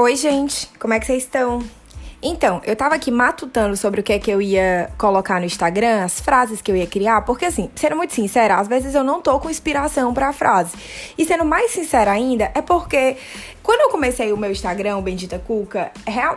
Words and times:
Oi, 0.00 0.14
gente, 0.14 0.70
como 0.78 0.94
é 0.94 1.00
que 1.00 1.06
vocês 1.06 1.24
estão? 1.24 1.60
Então, 2.22 2.62
eu 2.64 2.76
tava 2.76 2.94
aqui 2.94 3.10
matutando 3.10 3.76
sobre 3.76 3.98
o 3.98 4.04
que 4.04 4.12
é 4.12 4.18
que 4.20 4.30
eu 4.30 4.40
ia 4.40 4.92
colocar 4.96 5.40
no 5.40 5.44
Instagram, 5.44 6.04
as 6.04 6.20
frases 6.20 6.62
que 6.62 6.70
eu 6.70 6.76
ia 6.76 6.86
criar, 6.86 7.22
porque 7.22 7.44
assim, 7.44 7.68
sendo 7.74 7.96
muito 7.96 8.14
sincera, 8.14 8.60
às 8.60 8.68
vezes 8.68 8.94
eu 8.94 9.02
não 9.02 9.20
tô 9.20 9.40
com 9.40 9.50
inspiração 9.50 10.14
pra 10.14 10.32
frase. 10.32 10.76
E 11.18 11.24
sendo 11.24 11.44
mais 11.44 11.72
sincera 11.72 12.12
ainda, 12.12 12.48
é 12.54 12.62
porque 12.62 13.16
quando 13.60 13.80
eu 13.80 13.88
comecei 13.88 14.32
o 14.32 14.36
meu 14.36 14.52
Instagram, 14.52 14.98
o 14.98 15.02
Bendita 15.02 15.36
Cuca, 15.36 15.90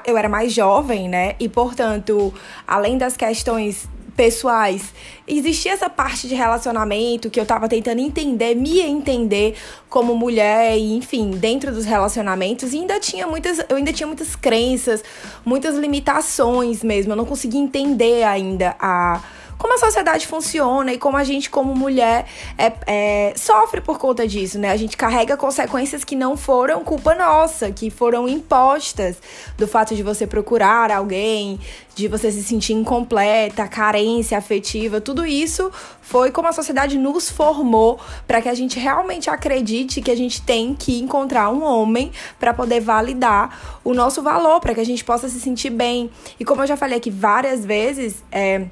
eu 0.08 0.18
era 0.18 0.28
mais 0.28 0.52
jovem, 0.52 1.08
né? 1.08 1.36
E 1.40 1.48
portanto, 1.48 2.34
além 2.68 2.98
das 2.98 3.16
questões 3.16 3.88
pessoais. 4.22 4.94
Existia 5.28 5.72
essa 5.72 5.90
parte 5.90 6.28
de 6.28 6.36
relacionamento 6.36 7.28
que 7.28 7.40
eu 7.40 7.46
tava 7.46 7.68
tentando 7.68 8.00
entender, 8.00 8.54
me 8.54 8.80
entender 8.80 9.56
como 9.90 10.14
mulher, 10.16 10.78
e, 10.78 10.96
enfim, 10.96 11.32
dentro 11.32 11.72
dos 11.74 11.86
relacionamentos, 11.86 12.72
e 12.72 12.78
ainda 12.78 13.00
tinha 13.00 13.26
muitas, 13.26 13.58
eu 13.68 13.78
ainda 13.78 13.92
tinha 13.92 14.06
muitas 14.06 14.36
crenças, 14.36 15.04
muitas 15.44 15.76
limitações 15.76 16.84
mesmo. 16.84 17.14
Eu 17.14 17.16
não 17.16 17.26
conseguia 17.26 17.60
entender 17.60 18.22
ainda 18.22 18.76
a 18.80 19.24
como 19.62 19.76
a 19.76 19.78
sociedade 19.78 20.26
funciona 20.26 20.92
e 20.92 20.98
como 20.98 21.16
a 21.16 21.24
gente, 21.24 21.48
como 21.48 21.76
mulher, 21.76 22.26
é, 22.58 22.74
é, 22.88 23.34
sofre 23.36 23.80
por 23.80 24.00
conta 24.00 24.28
disso, 24.28 24.58
né? 24.58 24.72
A 24.72 24.76
gente 24.76 24.98
carrega 24.98 25.38
consequências 25.38 26.04
que 26.04 26.16
não 26.16 26.36
foram 26.36 26.84
culpa 26.84 27.14
nossa, 27.14 27.72
que 27.72 27.92
foram 27.92 28.28
impostas 28.28 29.18
do 29.60 29.68
fato 29.68 29.94
de 29.94 30.02
você 30.02 30.26
procurar 30.26 30.90
alguém, 30.90 31.60
de 31.94 32.08
você 32.08 32.32
se 32.32 32.42
sentir 32.42 32.74
incompleta, 32.74 33.68
carência 33.68 34.36
afetiva, 34.36 35.00
tudo 35.00 35.28
isso 35.28 35.72
foi 36.02 36.32
como 36.32 36.48
a 36.48 36.52
sociedade 36.52 36.98
nos 36.98 37.30
formou 37.30 38.00
para 38.26 38.42
que 38.42 38.50
a 38.50 38.56
gente 38.56 38.80
realmente 38.80 39.30
acredite 39.30 40.02
que 40.02 40.10
a 40.10 40.18
gente 40.18 40.42
tem 40.42 40.74
que 40.74 41.00
encontrar 41.00 41.50
um 41.50 41.64
homem 41.64 42.12
para 42.40 42.52
poder 42.52 42.80
validar 42.80 43.80
o 43.84 43.94
nosso 43.94 44.24
valor, 44.24 44.60
para 44.60 44.74
que 44.74 44.82
a 44.82 44.86
gente 44.86 45.04
possa 45.04 45.30
se 45.30 45.40
sentir 45.40 45.70
bem. 45.70 46.10
E 46.40 46.44
como 46.44 46.64
eu 46.64 46.68
já 46.68 46.76
falei 46.76 46.98
aqui 46.98 47.12
várias 47.12 47.64
vezes, 47.64 48.24
é, 48.32 48.66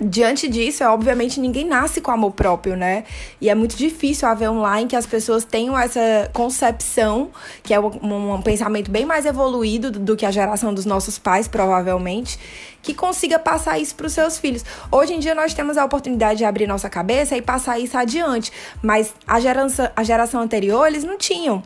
Diante 0.00 0.46
disso, 0.46 0.84
é 0.84 0.88
obviamente 0.88 1.40
ninguém 1.40 1.64
nasce 1.64 2.00
com 2.00 2.12
amor 2.12 2.30
próprio, 2.30 2.76
né? 2.76 3.02
E 3.40 3.50
é 3.50 3.54
muito 3.54 3.76
difícil 3.76 4.28
haver 4.28 4.48
um 4.48 4.64
em 4.76 4.86
que 4.86 4.94
as 4.94 5.06
pessoas 5.06 5.44
tenham 5.44 5.76
essa 5.76 6.30
concepção, 6.32 7.30
que 7.64 7.74
é 7.74 7.80
um, 7.80 8.34
um 8.34 8.42
pensamento 8.42 8.92
bem 8.92 9.04
mais 9.04 9.26
evoluído 9.26 9.90
do 9.90 10.16
que 10.16 10.24
a 10.24 10.30
geração 10.30 10.72
dos 10.72 10.84
nossos 10.84 11.18
pais, 11.18 11.48
provavelmente, 11.48 12.38
que 12.80 12.94
consiga 12.94 13.40
passar 13.40 13.78
isso 13.80 13.94
para 13.96 14.06
os 14.06 14.12
seus 14.12 14.38
filhos. 14.38 14.64
Hoje 14.90 15.14
em 15.14 15.18
dia 15.18 15.34
nós 15.34 15.52
temos 15.52 15.76
a 15.76 15.84
oportunidade 15.84 16.38
de 16.38 16.44
abrir 16.44 16.68
nossa 16.68 16.88
cabeça 16.88 17.36
e 17.36 17.42
passar 17.42 17.80
isso 17.80 17.98
adiante, 17.98 18.52
mas 18.80 19.12
a 19.26 19.40
geração, 19.40 19.90
a 19.96 20.04
geração 20.04 20.40
anterior 20.40 20.86
eles 20.86 21.02
não 21.02 21.18
tinham. 21.18 21.60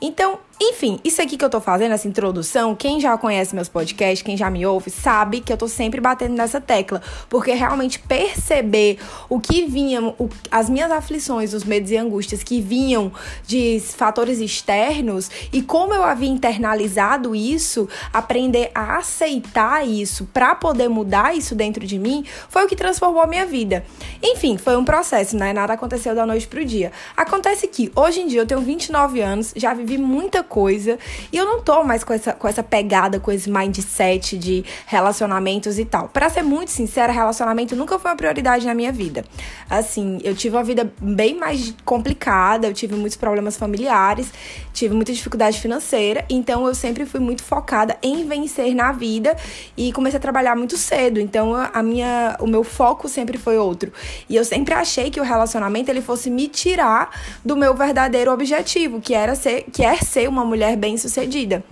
Então, 0.00 0.38
enfim, 0.58 0.98
isso 1.04 1.20
aqui 1.20 1.36
que 1.36 1.44
eu 1.44 1.50
tô 1.50 1.60
fazendo, 1.60 1.92
essa 1.92 2.08
introdução, 2.08 2.74
quem 2.74 2.98
já 2.98 3.16
conhece 3.18 3.54
meus 3.54 3.68
podcasts, 3.68 4.22
quem 4.22 4.38
já 4.38 4.48
me 4.48 4.64
ouve, 4.64 4.90
sabe 4.90 5.42
que 5.42 5.52
eu 5.52 5.56
tô 5.56 5.68
sempre 5.68 6.00
batendo 6.00 6.34
nessa 6.34 6.60
tecla. 6.60 7.02
Porque 7.28 7.52
realmente 7.52 7.98
perceber 7.98 8.98
o 9.28 9.38
que 9.38 9.66
vinha, 9.66 10.02
o, 10.02 10.30
as 10.50 10.70
minhas 10.70 10.90
aflições, 10.90 11.52
os 11.52 11.62
medos 11.62 11.90
e 11.90 11.96
angústias 11.96 12.42
que 12.42 12.60
vinham 12.60 13.12
de 13.46 13.80
fatores 13.80 14.38
externos 14.38 15.30
e 15.52 15.60
como 15.60 15.92
eu 15.92 16.02
havia 16.02 16.30
internalizado 16.30 17.34
isso, 17.34 17.86
aprender 18.10 18.70
a 18.74 18.96
aceitar 18.96 19.86
isso 19.86 20.26
para 20.32 20.54
poder 20.54 20.88
mudar 20.88 21.36
isso 21.36 21.54
dentro 21.54 21.86
de 21.86 21.98
mim, 21.98 22.24
foi 22.48 22.64
o 22.64 22.68
que 22.68 22.76
transformou 22.76 23.20
a 23.20 23.26
minha 23.26 23.44
vida. 23.44 23.84
Enfim, 24.22 24.56
foi 24.56 24.76
um 24.76 24.84
processo, 24.84 25.36
né? 25.36 25.52
Nada 25.52 25.74
aconteceu 25.74 26.14
da 26.14 26.24
noite 26.24 26.46
pro 26.46 26.64
dia. 26.64 26.92
Acontece 27.14 27.68
que 27.68 27.92
hoje 27.94 28.20
em 28.20 28.26
dia 28.26 28.40
eu 28.40 28.46
tenho 28.46 28.60
29 28.60 29.20
anos, 29.20 29.52
já 29.54 29.74
vivi 29.74 29.98
muita 29.98 30.45
coisa. 30.46 30.98
E 31.32 31.36
eu 31.36 31.44
não 31.44 31.60
tô 31.60 31.84
mais 31.84 32.02
com 32.02 32.12
essa, 32.12 32.32
com 32.32 32.48
essa 32.48 32.62
pegada, 32.62 33.20
com 33.20 33.30
esse 33.30 33.50
mindset 33.50 34.38
de 34.38 34.64
relacionamentos 34.86 35.78
e 35.78 35.84
tal. 35.84 36.08
Para 36.08 36.30
ser 36.30 36.42
muito 36.42 36.70
sincera, 36.70 37.12
relacionamento 37.12 37.76
nunca 37.76 37.98
foi 37.98 38.10
uma 38.10 38.16
prioridade 38.16 38.66
na 38.66 38.74
minha 38.74 38.92
vida. 38.92 39.24
Assim, 39.68 40.18
eu 40.22 40.34
tive 40.34 40.56
uma 40.56 40.64
vida 40.64 40.90
bem 41.00 41.36
mais 41.36 41.74
complicada, 41.84 42.66
eu 42.66 42.72
tive 42.72 42.94
muitos 42.94 43.16
problemas 43.16 43.56
familiares, 43.56 44.32
tive 44.72 44.94
muita 44.94 45.12
dificuldade 45.12 45.60
financeira, 45.60 46.24
então 46.30 46.66
eu 46.66 46.74
sempre 46.74 47.04
fui 47.04 47.20
muito 47.20 47.42
focada 47.42 47.96
em 48.02 48.26
vencer 48.26 48.74
na 48.74 48.92
vida 48.92 49.36
e 49.76 49.92
comecei 49.92 50.18
a 50.18 50.20
trabalhar 50.20 50.56
muito 50.56 50.76
cedo. 50.76 51.20
Então 51.20 51.54
a 51.54 51.82
minha, 51.82 52.36
o 52.40 52.46
meu 52.46 52.62
foco 52.62 53.08
sempre 53.08 53.38
foi 53.38 53.58
outro. 53.58 53.92
E 54.28 54.36
eu 54.36 54.44
sempre 54.44 54.74
achei 54.74 55.10
que 55.10 55.20
o 55.20 55.24
relacionamento 55.24 55.90
ele 55.90 56.00
fosse 56.00 56.30
me 56.30 56.48
tirar 56.48 57.10
do 57.44 57.56
meu 57.56 57.74
verdadeiro 57.74 58.32
objetivo, 58.32 59.00
que 59.00 59.14
era 59.14 59.34
ser, 59.34 59.64
que 59.72 59.82
é 59.82 59.96
ser 59.96 60.28
uma 60.28 60.35
uma 60.36 60.44
mulher 60.44 60.76
bem-sucedida, 60.76 61.64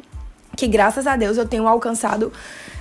que 0.56 0.66
graças 0.66 1.06
a 1.06 1.16
Deus 1.16 1.36
eu 1.36 1.46
tenho 1.46 1.68
alcançado 1.68 2.32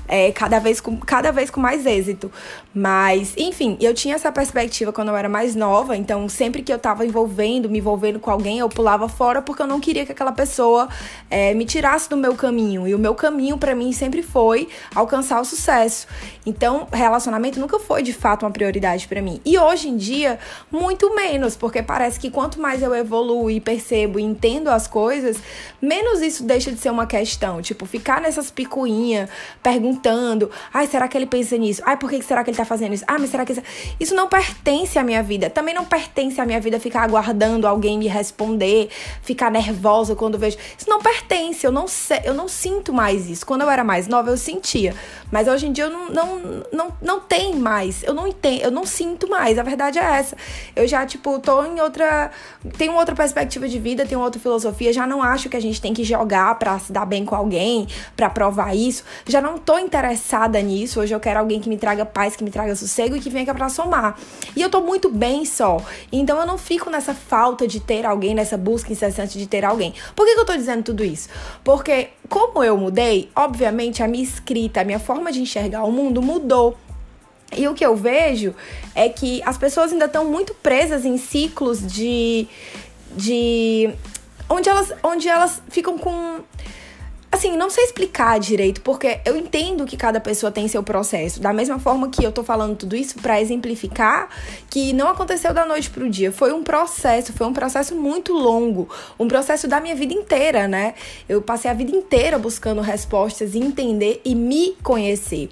é, 0.07 0.31
cada, 0.31 0.59
vez 0.59 0.81
com, 0.81 0.97
cada 0.97 1.31
vez 1.31 1.49
com 1.49 1.59
mais 1.59 1.85
êxito. 1.85 2.31
Mas, 2.73 3.33
enfim, 3.37 3.77
eu 3.79 3.93
tinha 3.93 4.15
essa 4.15 4.31
perspectiva 4.31 4.91
quando 4.91 5.09
eu 5.09 5.15
era 5.15 5.29
mais 5.29 5.55
nova, 5.55 5.95
então 5.95 6.27
sempre 6.27 6.61
que 6.61 6.73
eu 6.73 6.79
tava 6.79 7.05
envolvendo, 7.05 7.69
me 7.69 7.79
envolvendo 7.79 8.19
com 8.19 8.31
alguém, 8.31 8.59
eu 8.59 8.67
pulava 8.67 9.07
fora 9.07 9.41
porque 9.41 9.61
eu 9.61 9.67
não 9.67 9.79
queria 9.79 10.05
que 10.05 10.11
aquela 10.11 10.31
pessoa 10.31 10.89
é, 11.29 11.53
me 11.53 11.65
tirasse 11.65 12.09
do 12.09 12.17
meu 12.17 12.35
caminho. 12.35 12.87
E 12.87 12.95
o 12.95 12.99
meu 12.99 13.15
caminho 13.15 13.57
para 13.57 13.75
mim 13.75 13.91
sempre 13.91 14.23
foi 14.23 14.67
alcançar 14.93 15.39
o 15.39 15.45
sucesso. 15.45 16.07
Então, 16.45 16.87
relacionamento 16.91 17.59
nunca 17.59 17.79
foi 17.79 18.01
de 18.03 18.11
fato 18.11 18.43
uma 18.43 18.51
prioridade 18.51 19.07
para 19.07 19.21
mim. 19.21 19.39
E 19.45 19.57
hoje 19.57 19.87
em 19.87 19.95
dia, 19.95 20.39
muito 20.71 21.13
menos, 21.15 21.55
porque 21.55 21.81
parece 21.81 22.19
que 22.19 22.29
quanto 22.29 22.59
mais 22.59 22.81
eu 22.81 22.93
evoluo 22.93 23.49
e 23.49 23.59
percebo 23.59 24.19
e 24.19 24.23
entendo 24.23 24.69
as 24.69 24.87
coisas, 24.87 25.37
menos 25.81 26.21
isso 26.21 26.43
deixa 26.43 26.71
de 26.71 26.77
ser 26.77 26.89
uma 26.89 27.05
questão. 27.05 27.61
Tipo, 27.61 27.85
ficar 27.85 28.19
nessas 28.19 28.49
picuinhas, 28.49 29.29
perguntando 29.61 29.92
Ai, 30.73 30.87
será 30.87 31.07
que 31.07 31.17
ele 31.17 31.25
pensa 31.25 31.57
nisso? 31.57 31.81
Ai, 31.85 31.97
por 31.97 32.09
que 32.09 32.21
será 32.21 32.43
que 32.43 32.49
ele 32.49 32.57
tá 32.57 32.65
fazendo 32.65 32.93
isso? 32.93 33.03
Ah, 33.07 33.17
mas 33.19 33.29
será 33.29 33.45
que 33.45 33.51
isso... 33.51 33.61
isso 33.99 34.15
não 34.15 34.27
pertence 34.27 34.97
à 34.97 35.03
minha 35.03 35.21
vida. 35.23 35.49
Também 35.49 35.73
não 35.73 35.85
pertence 35.85 36.39
à 36.39 36.45
minha 36.45 36.59
vida 36.59 36.79
ficar 36.79 37.03
aguardando 37.03 37.67
alguém 37.67 37.97
me 37.97 38.07
responder, 38.07 38.89
ficar 39.21 39.51
nervosa 39.51 40.15
quando 40.15 40.37
vejo. 40.37 40.57
Isso 40.77 40.89
não 40.89 40.99
pertence. 40.99 41.65
Eu 41.65 41.71
não 41.71 41.87
sei, 41.87 42.21
eu 42.23 42.33
não 42.33 42.47
sinto 42.47 42.93
mais 42.93 43.29
isso. 43.29 43.45
Quando 43.45 43.61
eu 43.61 43.69
era 43.69 43.83
mais 43.83 44.07
nova, 44.07 44.29
eu 44.29 44.37
sentia. 44.37 44.95
Mas 45.31 45.47
hoje 45.47 45.67
em 45.67 45.71
dia 45.71 45.85
eu 45.85 45.89
não, 45.89 46.09
não, 46.09 46.63
não, 46.71 46.93
não 47.01 47.19
tem 47.19 47.55
mais. 47.55 48.03
Eu 48.03 48.13
não 48.13 48.27
entendo, 48.27 48.61
eu 48.61 48.71
não 48.71 48.85
sinto 48.85 49.29
mais. 49.29 49.57
A 49.57 49.63
verdade 49.63 49.99
é 49.99 50.03
essa. 50.03 50.37
Eu 50.75 50.87
já, 50.87 51.05
tipo, 51.05 51.39
tô 51.39 51.63
em 51.63 51.79
outra. 51.81 52.31
Tenho 52.77 52.93
outra 52.93 53.15
perspectiva 53.15 53.67
de 53.67 53.79
vida, 53.79 54.05
tenho 54.05 54.21
outra 54.21 54.39
filosofia. 54.39 54.93
Já 54.93 55.07
não 55.07 55.21
acho 55.21 55.49
que 55.49 55.57
a 55.57 55.59
gente 55.59 55.81
tem 55.81 55.93
que 55.93 56.03
jogar 56.03 56.57
pra 56.59 56.77
se 56.79 56.91
dar 56.91 57.05
bem 57.05 57.25
com 57.25 57.35
alguém, 57.35 57.87
pra 58.15 58.29
provar 58.29 58.75
isso. 58.75 59.03
Já 59.27 59.41
não 59.41 59.57
tô 59.57 59.79
interessada 59.83 60.61
nisso. 60.61 60.99
Hoje 60.99 61.13
eu 61.13 61.19
quero 61.19 61.39
alguém 61.39 61.59
que 61.59 61.69
me 61.69 61.77
traga 61.77 62.05
paz, 62.05 62.35
que 62.35 62.43
me 62.43 62.49
traga 62.49 62.75
sossego 62.75 63.15
e 63.15 63.19
que 63.19 63.29
venha 63.29 63.53
pra 63.53 63.69
somar. 63.69 64.17
E 64.55 64.61
eu 64.61 64.69
tô 64.69 64.81
muito 64.81 65.09
bem 65.09 65.45
só. 65.45 65.81
Então 66.11 66.39
eu 66.39 66.45
não 66.45 66.57
fico 66.57 66.89
nessa 66.89 67.13
falta 67.13 67.67
de 67.67 67.79
ter 67.79 68.05
alguém, 68.05 68.33
nessa 68.33 68.57
busca 68.57 68.91
incessante 68.91 69.37
de 69.37 69.47
ter 69.47 69.65
alguém. 69.65 69.93
Por 70.15 70.25
que, 70.25 70.33
que 70.33 70.39
eu 70.39 70.45
tô 70.45 70.55
dizendo 70.55 70.83
tudo 70.83 71.03
isso? 71.03 71.29
Porque, 71.63 72.09
como 72.29 72.63
eu 72.63 72.77
mudei, 72.77 73.29
obviamente 73.35 74.01
a 74.01 74.07
minha 74.07 74.23
escrita, 74.23 74.81
a 74.81 74.83
minha 74.83 74.99
forma 74.99 75.31
de 75.31 75.41
enxergar 75.41 75.83
o 75.83 75.91
mundo 75.91 76.21
mudou. 76.21 76.77
E 77.55 77.67
o 77.67 77.73
que 77.73 77.85
eu 77.85 77.95
vejo 77.95 78.55
é 78.95 79.09
que 79.09 79.41
as 79.45 79.57
pessoas 79.57 79.91
ainda 79.91 80.05
estão 80.05 80.25
muito 80.25 80.53
presas 80.55 81.05
em 81.05 81.17
ciclos 81.17 81.85
de. 81.85 82.47
de 83.15 83.93
onde 84.49 84.69
elas, 84.69 84.93
onde 85.03 85.27
elas 85.27 85.61
ficam 85.69 85.97
com 85.97 86.39
Assim, 87.43 87.57
não 87.57 87.69
sei 87.69 87.83
explicar 87.83 88.39
direito, 88.39 88.79
porque 88.79 89.19
eu 89.25 89.35
entendo 89.35 89.85
que 89.85 89.97
cada 89.97 90.17
pessoa 90.21 90.49
tem 90.49 90.65
seu 90.69 90.81
processo. 90.81 91.41
Da 91.41 91.51
mesma 91.51 91.77
forma 91.77 92.07
que 92.07 92.23
eu 92.23 92.31
tô 92.31 92.41
falando 92.41 92.77
tudo 92.77 92.95
isso 92.95 93.15
para 93.19 93.41
exemplificar 93.41 94.29
que 94.69 94.93
não 94.93 95.09
aconteceu 95.09 95.53
da 95.53 95.65
noite 95.65 95.89
pro 95.89 96.09
dia. 96.09 96.31
Foi 96.31 96.53
um 96.53 96.63
processo, 96.63 97.33
foi 97.33 97.45
um 97.45 97.51
processo 97.51 97.95
muito 97.95 98.31
longo. 98.31 98.87
Um 99.19 99.27
processo 99.27 99.67
da 99.67 99.81
minha 99.81 99.93
vida 99.93 100.13
inteira, 100.13 100.69
né? 100.69 100.93
Eu 101.27 101.41
passei 101.41 101.69
a 101.69 101.73
vida 101.73 101.93
inteira 101.93 102.39
buscando 102.39 102.79
respostas 102.79 103.55
entender 103.55 104.21
e 104.23 104.35
me 104.35 104.77
conhecer. 104.81 105.49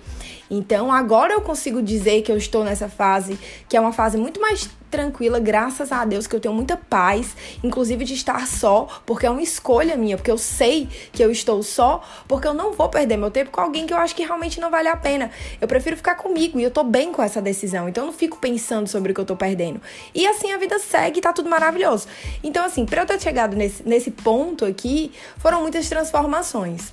Então, 0.49 0.93
agora 0.93 1.33
eu 1.33 1.41
consigo 1.41 1.81
dizer 1.81 2.21
que 2.21 2.31
eu 2.31 2.37
estou 2.37 2.63
nessa 2.63 2.87
fase, 2.87 3.37
que 3.67 3.75
é 3.75 3.81
uma 3.81 3.91
fase 3.91 4.17
muito 4.17 4.39
mais 4.39 4.69
tranquila, 4.91 5.39
graças 5.39 5.91
a 5.91 6.03
Deus, 6.05 6.27
que 6.27 6.35
eu 6.35 6.39
tenho 6.39 6.53
muita 6.53 6.75
paz, 6.77 7.35
inclusive 7.63 8.03
de 8.03 8.13
estar 8.13 8.45
só, 8.45 8.87
porque 9.05 9.25
é 9.25 9.29
uma 9.29 9.41
escolha 9.41 9.95
minha, 9.95 10.17
porque 10.17 10.29
eu 10.29 10.37
sei 10.37 10.89
que 11.11 11.23
eu 11.23 11.31
estou 11.31 11.63
só, 11.63 12.03
porque 12.27 12.45
eu 12.45 12.53
não 12.53 12.73
vou 12.73 12.89
perder 12.89 13.17
meu 13.17 13.31
tempo 13.31 13.49
com 13.49 13.61
alguém 13.61 13.87
que 13.87 13.93
eu 13.93 13.97
acho 13.97 14.13
que 14.13 14.23
realmente 14.23 14.59
não 14.59 14.69
vale 14.69 14.89
a 14.89 14.97
pena. 14.97 15.31
Eu 15.59 15.67
prefiro 15.67 15.95
ficar 15.95 16.15
comigo 16.15 16.59
e 16.59 16.63
eu 16.63 16.69
tô 16.69 16.83
bem 16.83 17.11
com 17.11 17.23
essa 17.23 17.41
decisão, 17.41 17.87
então 17.87 18.03
eu 18.03 18.07
não 18.07 18.13
fico 18.13 18.37
pensando 18.37 18.87
sobre 18.87 19.11
o 19.11 19.15
que 19.15 19.21
eu 19.21 19.25
tô 19.25 19.35
perdendo. 19.35 19.81
E 20.13 20.27
assim 20.27 20.51
a 20.51 20.57
vida 20.57 20.77
segue 20.77 21.19
e 21.19 21.21
tá 21.21 21.31
tudo 21.31 21.49
maravilhoso. 21.49 22.07
Então, 22.43 22.65
assim, 22.65 22.85
pra 22.85 23.03
eu 23.03 23.05
ter 23.05 23.19
chegado 23.19 23.55
nesse, 23.55 23.87
nesse 23.87 24.11
ponto 24.11 24.65
aqui, 24.65 25.11
foram 25.37 25.61
muitas 25.61 25.87
transformações. 25.87 26.91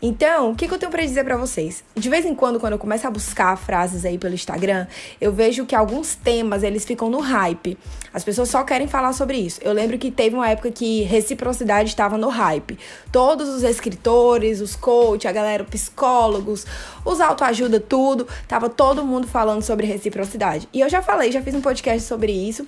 Então, 0.00 0.52
o 0.52 0.54
que, 0.54 0.68
que 0.68 0.74
eu 0.74 0.78
tenho 0.78 0.92
para 0.92 1.02
dizer 1.02 1.24
para 1.24 1.36
vocês? 1.36 1.82
De 1.96 2.08
vez 2.08 2.24
em 2.24 2.32
quando, 2.32 2.60
quando 2.60 2.74
eu 2.74 2.78
começo 2.78 3.04
a 3.06 3.10
buscar 3.10 3.56
frases 3.56 4.04
aí 4.04 4.16
pelo 4.16 4.32
Instagram, 4.32 4.86
eu 5.20 5.32
vejo 5.32 5.66
que 5.66 5.74
alguns 5.74 6.14
temas 6.14 6.62
eles 6.62 6.84
ficam 6.84 7.10
no 7.10 7.18
hype. 7.38 7.78
As 8.12 8.24
pessoas 8.24 8.48
só 8.48 8.64
querem 8.64 8.88
falar 8.88 9.12
sobre 9.12 9.38
isso. 9.38 9.60
Eu 9.62 9.72
lembro 9.72 9.98
que 9.98 10.10
teve 10.10 10.34
uma 10.34 10.48
época 10.48 10.70
que 10.70 11.02
reciprocidade 11.02 11.88
estava 11.88 12.16
no 12.18 12.28
hype. 12.28 12.78
Todos 13.12 13.48
os 13.48 13.62
escritores, 13.62 14.60
os 14.60 14.74
coaches, 14.74 15.26
a 15.26 15.32
galera, 15.32 15.64
psicólogos, 15.64 16.66
os 17.04 17.20
autoajuda, 17.20 17.78
tudo, 17.78 18.26
tava 18.46 18.68
todo 18.68 19.04
mundo 19.04 19.26
falando 19.26 19.62
sobre 19.62 19.86
reciprocidade. 19.86 20.68
E 20.72 20.80
eu 20.80 20.88
já 20.88 21.00
falei, 21.02 21.30
já 21.30 21.42
fiz 21.42 21.54
um 21.54 21.60
podcast 21.60 22.02
sobre 22.02 22.32
isso. 22.32 22.66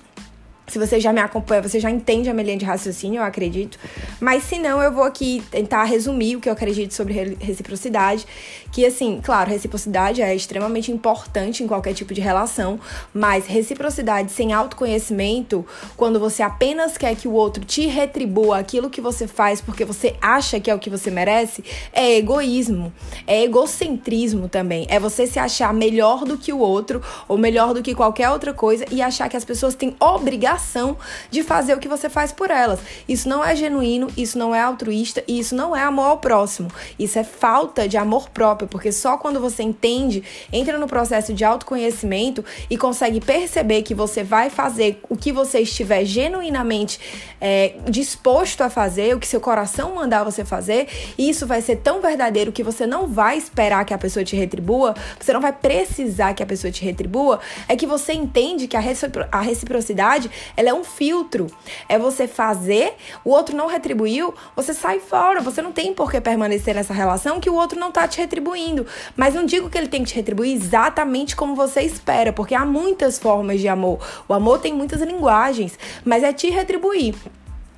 Se 0.71 0.79
você 0.79 1.01
já 1.01 1.11
me 1.11 1.19
acompanha, 1.19 1.61
você 1.61 1.81
já 1.81 1.91
entende 1.91 2.29
a 2.29 2.33
minha 2.33 2.45
linha 2.45 2.57
de 2.57 2.63
raciocínio, 2.63 3.19
eu 3.19 3.25
acredito. 3.25 3.77
Mas 4.21 4.43
se 4.43 4.57
não, 4.57 4.81
eu 4.81 4.89
vou 4.89 5.03
aqui 5.03 5.43
tentar 5.51 5.83
resumir 5.83 6.37
o 6.37 6.39
que 6.39 6.47
eu 6.47 6.53
acredito 6.53 6.93
sobre 6.93 7.35
reciprocidade. 7.41 8.25
Que, 8.71 8.85
assim, 8.85 9.19
claro, 9.21 9.49
reciprocidade 9.49 10.21
é 10.21 10.33
extremamente 10.33 10.89
importante 10.89 11.61
em 11.61 11.67
qualquer 11.67 11.93
tipo 11.93 12.13
de 12.13 12.21
relação, 12.21 12.79
mas 13.13 13.47
reciprocidade 13.47 14.31
sem 14.31 14.53
autoconhecimento, 14.53 15.65
quando 15.97 16.21
você 16.21 16.41
apenas 16.41 16.97
quer 16.97 17.17
que 17.17 17.27
o 17.27 17.33
outro 17.33 17.65
te 17.65 17.85
retribua 17.87 18.57
aquilo 18.57 18.89
que 18.89 19.01
você 19.01 19.27
faz 19.27 19.59
porque 19.59 19.83
você 19.83 20.15
acha 20.21 20.57
que 20.57 20.71
é 20.71 20.73
o 20.73 20.79
que 20.79 20.89
você 20.89 21.11
merece, 21.11 21.65
é 21.91 22.15
egoísmo, 22.15 22.93
é 23.27 23.43
egocentrismo 23.43 24.47
também. 24.47 24.87
É 24.89 25.01
você 25.01 25.27
se 25.27 25.37
achar 25.37 25.73
melhor 25.73 26.23
do 26.23 26.37
que 26.37 26.53
o 26.53 26.59
outro 26.59 27.01
ou 27.27 27.37
melhor 27.37 27.73
do 27.73 27.83
que 27.83 27.93
qualquer 27.93 28.29
outra 28.29 28.53
coisa 28.53 28.85
e 28.89 29.01
achar 29.01 29.27
que 29.27 29.35
as 29.35 29.43
pessoas 29.43 29.75
têm 29.75 29.93
obrigação 29.99 30.60
obrigação 30.61 30.97
de 31.29 31.43
fazer 31.43 31.73
o 31.73 31.79
que 31.79 31.87
você 31.87 32.09
faz 32.09 32.31
por 32.31 32.51
elas. 32.51 32.79
Isso 33.07 33.27
não 33.27 33.43
é 33.43 33.55
genuíno, 33.55 34.07
isso 34.15 34.37
não 34.37 34.53
é 34.53 34.61
altruísta 34.61 35.23
e 35.27 35.39
isso 35.39 35.55
não 35.55 35.75
é 35.75 35.81
amor 35.81 36.05
ao 36.05 36.17
próximo. 36.17 36.69
Isso 36.97 37.17
é 37.17 37.23
falta 37.23 37.87
de 37.87 37.97
amor 37.97 38.29
próprio, 38.29 38.67
porque 38.67 38.91
só 38.91 39.17
quando 39.17 39.39
você 39.39 39.63
entende, 39.63 40.23
entra 40.53 40.77
no 40.77 40.87
processo 40.87 41.33
de 41.33 41.43
autoconhecimento 41.43 42.45
e 42.69 42.77
consegue 42.77 43.19
perceber 43.19 43.81
que 43.81 43.95
você 43.95 44.23
vai 44.23 44.49
fazer 44.49 45.01
o 45.09 45.17
que 45.17 45.31
você 45.31 45.59
estiver 45.59 46.05
genuinamente 46.05 46.99
é, 47.39 47.75
disposto 47.89 48.61
a 48.61 48.69
fazer, 48.69 49.15
o 49.15 49.19
que 49.19 49.27
seu 49.27 49.41
coração 49.41 49.95
mandar 49.95 50.23
você 50.23 50.45
fazer, 50.45 50.87
e 51.17 51.29
isso 51.29 51.47
vai 51.47 51.61
ser 51.61 51.77
tão 51.77 52.01
verdadeiro 52.01 52.51
que 52.51 52.63
você 52.63 52.85
não 52.85 53.07
vai 53.07 53.37
esperar 53.37 53.83
que 53.85 53.93
a 53.93 53.97
pessoa 53.97 54.23
te 54.23 54.35
retribua, 54.35 54.93
você 55.19 55.33
não 55.33 55.41
vai 55.41 55.51
precisar 55.51 56.33
que 56.33 56.43
a 56.43 56.45
pessoa 56.45 56.71
te 56.71 56.83
retribua, 56.83 57.39
é 57.67 57.75
que 57.75 57.87
você 57.87 58.13
entende 58.13 58.67
que 58.67 58.77
a 58.77 59.41
reciprocidade 59.41 60.29
ela 60.55 60.69
é 60.69 60.73
um 60.73 60.83
filtro. 60.83 61.47
É 61.87 61.97
você 61.97 62.27
fazer, 62.27 62.95
o 63.23 63.31
outro 63.31 63.55
não 63.55 63.67
retribuiu, 63.67 64.33
você 64.55 64.73
sai 64.73 64.99
fora. 64.99 65.41
Você 65.41 65.61
não 65.61 65.71
tem 65.71 65.93
por 65.93 66.11
que 66.11 66.21
permanecer 66.21 66.75
nessa 66.75 66.93
relação 66.93 67.39
que 67.39 67.49
o 67.49 67.55
outro 67.55 67.79
não 67.79 67.91
tá 67.91 68.07
te 68.07 68.19
retribuindo. 68.19 68.85
Mas 69.15 69.33
não 69.33 69.45
digo 69.45 69.69
que 69.69 69.77
ele 69.77 69.87
tem 69.87 70.03
que 70.03 70.09
te 70.09 70.15
retribuir 70.15 70.53
exatamente 70.53 71.35
como 71.35 71.55
você 71.55 71.81
espera, 71.81 72.31
porque 72.31 72.55
há 72.55 72.65
muitas 72.65 73.19
formas 73.19 73.59
de 73.59 73.67
amor. 73.67 73.99
O 74.27 74.33
amor 74.33 74.59
tem 74.59 74.73
muitas 74.73 75.01
linguagens, 75.01 75.77
mas 76.05 76.23
é 76.23 76.31
te 76.33 76.49
retribuir. 76.49 77.15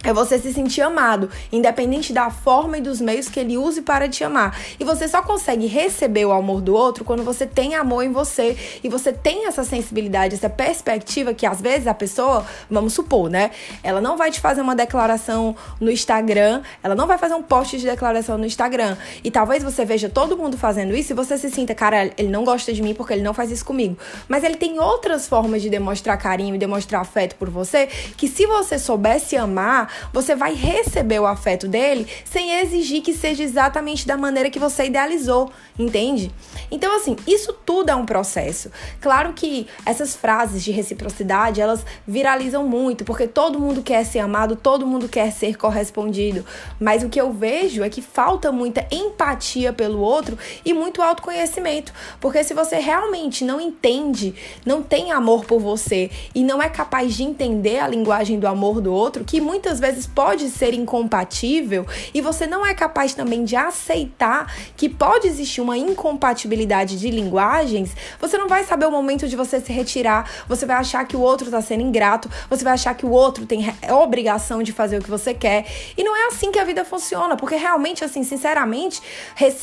É 0.03 0.11
você 0.11 0.37
se 0.37 0.53
sentir 0.53 0.81
amado, 0.81 1.29
independente 1.49 2.11
da 2.11 2.29
forma 2.29 2.77
e 2.77 2.81
dos 2.81 2.99
meios 2.99 3.29
que 3.29 3.39
ele 3.39 3.57
use 3.57 3.81
para 3.81 4.09
te 4.09 4.21
amar. 4.21 4.59
E 4.77 4.83
você 4.83 5.07
só 5.07 5.21
consegue 5.21 5.65
receber 5.65 6.25
o 6.25 6.33
amor 6.33 6.59
do 6.59 6.75
outro 6.75 7.05
quando 7.05 7.23
você 7.23 7.45
tem 7.45 7.75
amor 7.75 8.03
em 8.03 8.11
você 8.11 8.57
e 8.83 8.89
você 8.89 9.13
tem 9.13 9.47
essa 9.47 9.63
sensibilidade, 9.63 10.35
essa 10.35 10.49
perspectiva 10.49 11.33
que 11.33 11.45
às 11.45 11.61
vezes 11.61 11.87
a 11.87 11.93
pessoa, 11.93 12.45
vamos 12.69 12.91
supor, 12.91 13.29
né? 13.29 13.51
Ela 13.81 14.01
não 14.01 14.17
vai 14.17 14.29
te 14.29 14.41
fazer 14.41 14.59
uma 14.59 14.75
declaração 14.75 15.55
no 15.79 15.89
Instagram, 15.89 16.61
ela 16.83 16.95
não 16.95 17.07
vai 17.07 17.17
fazer 17.17 17.35
um 17.35 17.41
post 17.41 17.77
de 17.77 17.85
declaração 17.85 18.37
no 18.37 18.45
Instagram. 18.45 18.97
E 19.23 19.31
talvez 19.31 19.63
você 19.63 19.85
veja 19.85 20.09
todo 20.09 20.35
mundo 20.35 20.57
fazendo 20.57 20.93
isso 20.93 21.13
e 21.13 21.15
você 21.15 21.37
se 21.37 21.49
sinta, 21.49 21.73
cara, 21.73 22.11
ele 22.17 22.27
não 22.27 22.43
gosta 22.43 22.73
de 22.73 22.81
mim 22.81 22.93
porque 22.93 23.13
ele 23.13 23.23
não 23.23 23.33
faz 23.33 23.51
isso 23.51 23.63
comigo. 23.63 23.97
Mas 24.27 24.43
ele 24.43 24.55
tem 24.55 24.79
outras 24.79 25.29
formas 25.29 25.61
de 25.61 25.69
demonstrar 25.69 26.17
carinho 26.17 26.55
e 26.55 26.57
demonstrar 26.57 26.99
afeto 26.99 27.35
por 27.37 27.49
você 27.49 27.87
que 28.17 28.27
se 28.27 28.45
você 28.45 28.77
soubesse 28.77 29.37
amar, 29.37 29.92
você 30.11 30.35
vai 30.35 30.53
receber 30.53 31.19
o 31.19 31.25
afeto 31.25 31.67
dele 31.67 32.07
sem 32.25 32.59
exigir 32.59 33.01
que 33.01 33.13
seja 33.13 33.43
exatamente 33.43 34.07
da 34.07 34.17
maneira 34.17 34.49
que 34.49 34.59
você 34.59 34.85
idealizou, 34.85 35.51
entende? 35.77 36.31
Então, 36.71 36.95
assim, 36.95 37.15
isso 37.27 37.53
tudo 37.65 37.89
é 37.89 37.95
um 37.95 38.05
processo. 38.05 38.71
Claro 38.99 39.33
que 39.33 39.67
essas 39.85 40.15
frases 40.15 40.63
de 40.63 40.71
reciprocidade, 40.71 41.61
elas 41.61 41.85
viralizam 42.07 42.67
muito, 42.67 43.03
porque 43.03 43.27
todo 43.27 43.59
mundo 43.59 43.81
quer 43.81 44.05
ser 44.05 44.19
amado, 44.19 44.55
todo 44.55 44.87
mundo 44.87 45.07
quer 45.07 45.31
ser 45.31 45.57
correspondido. 45.57 46.45
Mas 46.79 47.03
o 47.03 47.09
que 47.09 47.19
eu 47.19 47.31
vejo 47.31 47.83
é 47.83 47.89
que 47.89 48.01
falta 48.01 48.51
muita 48.51 48.85
empatia 48.91 49.73
pelo 49.73 49.99
outro 49.99 50.37
e 50.65 50.73
muito 50.73 51.01
autoconhecimento. 51.01 51.93
Porque 52.19 52.43
se 52.43 52.53
você 52.53 52.77
realmente 52.77 53.43
não 53.43 53.59
entende, 53.59 54.33
não 54.65 54.81
tem 54.81 55.11
amor 55.11 55.45
por 55.45 55.59
você 55.59 56.09
e 56.33 56.43
não 56.43 56.61
é 56.61 56.69
capaz 56.69 57.13
de 57.13 57.23
entender 57.23 57.79
a 57.79 57.87
linguagem 57.87 58.39
do 58.39 58.47
amor 58.47 58.81
do 58.81 58.93
outro, 58.93 59.23
que 59.23 59.39
muitas 59.39 59.79
vezes 59.83 60.07
pode 60.07 60.49
ser 60.49 60.73
incompatível, 60.73 61.85
e 62.13 62.21
você 62.21 62.47
não 62.47 62.65
é 62.65 62.73
capaz 62.73 63.13
também 63.13 63.43
de 63.43 63.55
aceitar 63.55 64.51
que 64.77 64.87
pode 64.87 65.27
existir 65.27 65.59
uma 65.59 65.77
incompatibilidade 65.77 66.97
de 66.97 67.11
linguagens, 67.11 67.95
você 68.19 68.37
não 68.37 68.47
vai 68.47 68.63
saber 68.63 68.85
o 68.85 68.91
momento 68.91 69.27
de 69.27 69.35
você 69.35 69.59
se 69.59 69.73
retirar, 69.73 70.29
você 70.47 70.65
vai 70.65 70.77
achar 70.77 71.05
que 71.05 71.17
o 71.17 71.19
outro 71.19 71.47
está 71.47 71.61
sendo 71.61 71.81
ingrato, 71.81 72.29
você 72.49 72.63
vai 72.63 72.73
achar 72.73 72.95
que 72.95 73.05
o 73.05 73.11
outro 73.11 73.45
tem 73.45 73.73
obrigação 73.91 74.63
de 74.63 74.71
fazer 74.71 74.99
o 74.99 75.03
que 75.03 75.09
você 75.09 75.33
quer. 75.33 75.65
E 75.97 76.03
não 76.03 76.15
é 76.15 76.27
assim 76.27 76.51
que 76.51 76.59
a 76.59 76.63
vida 76.63 76.85
funciona, 76.85 77.35
porque 77.35 77.55
realmente, 77.55 78.05
assim, 78.05 78.23
sinceramente, 78.23 79.01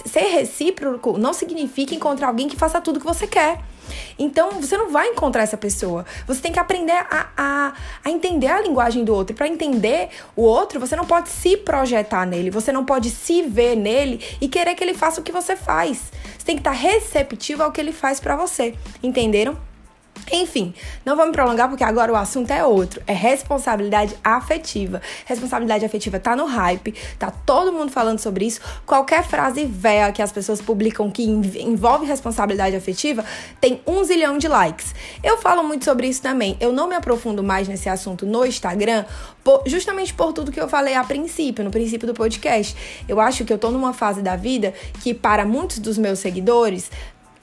ser 0.04 0.28
recíproco 0.28 1.16
não 1.16 1.32
significa 1.32 1.94
encontrar 1.94 2.28
alguém 2.28 2.46
que 2.46 2.56
faça 2.56 2.80
tudo 2.80 3.00
que 3.00 3.06
você 3.06 3.26
quer. 3.26 3.60
Então, 4.18 4.60
você 4.60 4.76
não 4.76 4.90
vai 4.90 5.08
encontrar 5.08 5.42
essa 5.42 5.56
pessoa. 5.56 6.04
Você 6.26 6.40
tem 6.40 6.52
que 6.52 6.58
aprender 6.58 6.92
a, 6.92 7.28
a, 7.36 7.72
a 8.04 8.10
entender 8.10 8.48
a 8.48 8.60
linguagem 8.60 9.04
do 9.04 9.14
outro. 9.14 9.34
Para 9.34 9.48
entender 9.48 10.08
o 10.36 10.42
outro, 10.42 10.80
você 10.80 10.96
não 10.96 11.06
pode 11.06 11.28
se 11.28 11.56
projetar 11.56 12.26
nele, 12.26 12.50
você 12.50 12.72
não 12.72 12.84
pode 12.84 13.10
se 13.10 13.42
ver 13.42 13.76
nele 13.76 14.22
e 14.40 14.48
querer 14.48 14.74
que 14.74 14.82
ele 14.82 14.94
faça 14.94 15.20
o 15.20 15.24
que 15.24 15.32
você 15.32 15.56
faz. 15.56 16.10
Você 16.36 16.44
tem 16.44 16.56
que 16.56 16.60
estar 16.60 16.72
receptivo 16.72 17.62
ao 17.62 17.72
que 17.72 17.80
ele 17.80 17.92
faz 17.92 18.20
para 18.20 18.36
você. 18.36 18.74
Entenderam? 19.02 19.69
Enfim, 20.32 20.72
não 21.04 21.16
vou 21.16 21.26
me 21.26 21.32
prolongar 21.32 21.68
porque 21.68 21.82
agora 21.82 22.12
o 22.12 22.16
assunto 22.16 22.50
é 22.52 22.64
outro. 22.64 23.02
É 23.06 23.12
responsabilidade 23.12 24.16
afetiva. 24.22 25.02
Responsabilidade 25.24 25.84
afetiva 25.84 26.20
tá 26.20 26.36
no 26.36 26.44
hype, 26.44 26.94
tá 27.18 27.30
todo 27.30 27.72
mundo 27.72 27.90
falando 27.90 28.20
sobre 28.20 28.46
isso. 28.46 28.60
Qualquer 28.86 29.24
frase 29.24 29.64
véia 29.64 30.12
que 30.12 30.22
as 30.22 30.30
pessoas 30.30 30.60
publicam 30.60 31.10
que 31.10 31.24
envolve 31.24 32.06
responsabilidade 32.06 32.76
afetiva 32.76 33.24
tem 33.60 33.80
um 33.86 34.04
zilhão 34.04 34.38
de 34.38 34.46
likes. 34.46 34.94
Eu 35.22 35.38
falo 35.38 35.64
muito 35.64 35.84
sobre 35.84 36.06
isso 36.06 36.22
também. 36.22 36.56
Eu 36.60 36.72
não 36.72 36.88
me 36.88 36.94
aprofundo 36.94 37.42
mais 37.42 37.66
nesse 37.66 37.88
assunto 37.88 38.24
no 38.24 38.46
Instagram, 38.46 39.04
justamente 39.66 40.14
por 40.14 40.32
tudo 40.32 40.52
que 40.52 40.60
eu 40.60 40.68
falei 40.68 40.94
a 40.94 41.02
princípio, 41.02 41.64
no 41.64 41.70
princípio 41.70 42.06
do 42.06 42.14
podcast. 42.14 42.76
Eu 43.08 43.20
acho 43.20 43.44
que 43.44 43.52
eu 43.52 43.58
tô 43.58 43.70
numa 43.70 43.92
fase 43.92 44.22
da 44.22 44.36
vida 44.36 44.72
que, 45.02 45.12
para 45.12 45.44
muitos 45.44 45.78
dos 45.78 45.98
meus 45.98 46.20
seguidores, 46.20 46.90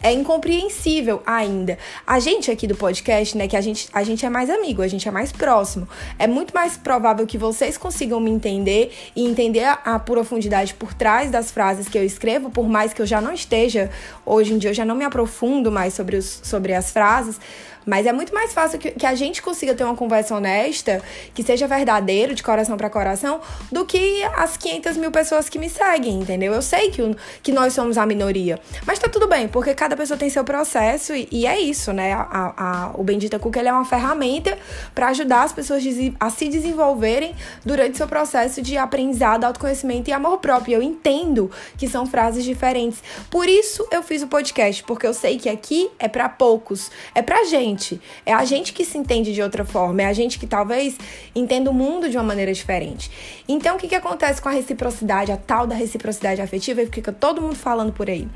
é 0.02 0.12
incompreensível 0.12 1.22
ainda. 1.26 1.78
A 2.06 2.20
gente 2.20 2.52
aqui 2.52 2.68
do 2.68 2.76
podcast, 2.76 3.38
né, 3.38 3.48
que 3.48 3.58
a 3.58 3.62
gente, 3.62 3.90
a 3.92 4.04
gente 4.04 4.26
é 4.26 4.30
mais 4.30 4.50
amigo, 4.50 4.82
a 4.82 4.88
gente 4.88 5.08
é 5.08 5.12
mais 5.12 5.32
próximo. 5.32 5.88
É 6.20 6.28
muito 6.28 6.54
mais 6.54 6.78
provável 6.78 7.26
que 7.26 7.38
vocês 7.38 7.78
consigam 7.78 8.20
me 8.20 8.30
entender 8.30 8.92
e 9.16 9.26
entender 9.26 9.64
a, 9.64 9.74
a, 9.74 10.00
profundidade 10.00 10.74
por 10.74 10.94
trás 10.94 11.32
das 11.32 11.52
frases 11.52 11.88
que 11.88 11.98
eu 11.98 12.04
escrevo, 12.04 12.50
por 12.50 12.70
mais 12.70 12.94
que 12.94 13.02
eu 13.02 13.06
já 13.06 13.20
não 13.20 13.34
esteja, 13.34 13.90
hoje 14.26 14.54
em 14.54 14.58
dia 14.58 14.70
eu 14.70 14.74
já 14.74 14.86
não 14.86 14.96
me 14.96 15.04
aprofundo 15.04 15.72
mais 15.72 15.94
sobre, 15.94 16.16
os, 16.16 16.42
sobre 16.44 16.74
as 16.74 16.92
frases, 16.92 17.40
mas 17.88 18.06
é 18.06 18.12
muito 18.12 18.34
mais 18.34 18.54
fácil 18.54 18.78
que, 18.78 18.92
que 18.92 19.06
a 19.06 19.16
gente 19.16 19.42
consiga 19.42 19.74
ter 19.74 19.86
uma 19.86 19.96
conversa 19.96 20.36
honesta, 20.36 21.02
que 21.34 21.42
seja 21.42 21.66
verdadeiro, 21.68 22.36
de 22.36 22.44
coração 22.44 22.76
para 22.76 22.90
coração, 22.90 23.40
do 23.72 23.86
que 23.86 24.22
as 24.36 24.58
500 24.58 24.98
mil 24.98 25.10
pessoas 25.10 25.48
que 25.48 25.58
me 25.58 25.70
seguem, 25.70 26.20
entendeu? 26.20 26.54
Eu 26.54 26.62
sei 26.62 26.92
que, 26.92 27.16
que 27.42 27.54
nós 27.54 27.74
somos 27.74 27.98
a 27.98 28.06
minoria. 28.06 28.60
Mas 28.86 29.00
tá 29.00 29.08
tudo 29.08 29.26
bem, 29.26 29.48
porque 29.48 29.74
cada 29.74 29.96
pessoa 29.96 30.18
tem 30.18 30.30
seu 30.30 30.44
processo 30.44 31.16
e, 31.16 31.30
e 31.32 31.48
é 31.48 31.58
isso, 31.58 31.94
né? 31.94 32.12
A, 32.12 32.54
a, 32.58 32.92
o 32.96 33.04
Bendita 33.04 33.40
Cuca 33.40 33.60
ele 33.60 33.70
é 33.70 33.74
uma 33.74 33.86
ferramenta 33.86 34.58
para 34.94 35.08
ajudar 35.08 35.44
as 35.44 35.54
pessoas 35.54 35.82
a 36.20 36.30
se 36.30 36.50
desenvolverem 36.50 37.34
durante 37.66 37.96
seu 37.96 38.08
processo 38.08 38.62
de 38.62 38.78
aprendizado, 38.78 39.46
autoconhecimento 39.46 40.10
e 40.10 40.14
amor 40.14 40.40
próprio. 40.40 40.76
Eu 40.76 40.82
entendo 40.82 41.50
que 41.78 41.88
são 41.88 42.06
frases 42.06 42.44
diferentes. 42.44 43.02
Por 43.30 43.48
isso 43.48 43.88
eu 43.92 44.04
fiz 44.04 44.22
o 44.22 44.28
podcast, 44.28 44.84
porque 44.84 45.08
eu 45.08 45.14
sei 45.14 45.38
que 45.38 45.48
aqui 45.48 45.90
é 45.98 46.10
para 46.10 46.28
poucos, 46.28 46.92
é 47.16 47.22
pra 47.22 47.46
gente 47.46 47.77
gente. 47.78 48.02
É 48.26 48.34
a 48.34 48.44
gente 48.44 48.74
que 48.74 48.84
se 48.84 48.98
entende 48.98 49.34
de 49.34 49.42
outra 49.42 49.64
forma. 49.64 50.02
É 50.02 50.06
a 50.06 50.14
gente 50.14 50.40
que 50.40 50.48
talvez 50.48 50.98
entenda 51.36 51.70
o 51.70 51.74
mundo 51.74 52.10
de 52.10 52.18
uma 52.18 52.24
maneira 52.24 52.52
diferente. 52.52 53.10
Então, 53.48 53.76
o 53.76 53.80
que, 53.80 53.88
que 53.88 53.96
acontece 53.96 54.42
com 54.42 54.50
a 54.50 54.52
reciprocidade, 54.52 55.32
a 55.32 55.38
tal 55.38 55.68
da 55.68 55.76
reciprocidade 55.76 56.42
afetiva, 56.42 56.82
e 56.82 56.88
fica 56.88 57.14
todo 57.14 57.42
mundo 57.42 57.56
falando 57.56 57.94
por 57.94 58.10
aí? 58.10 58.28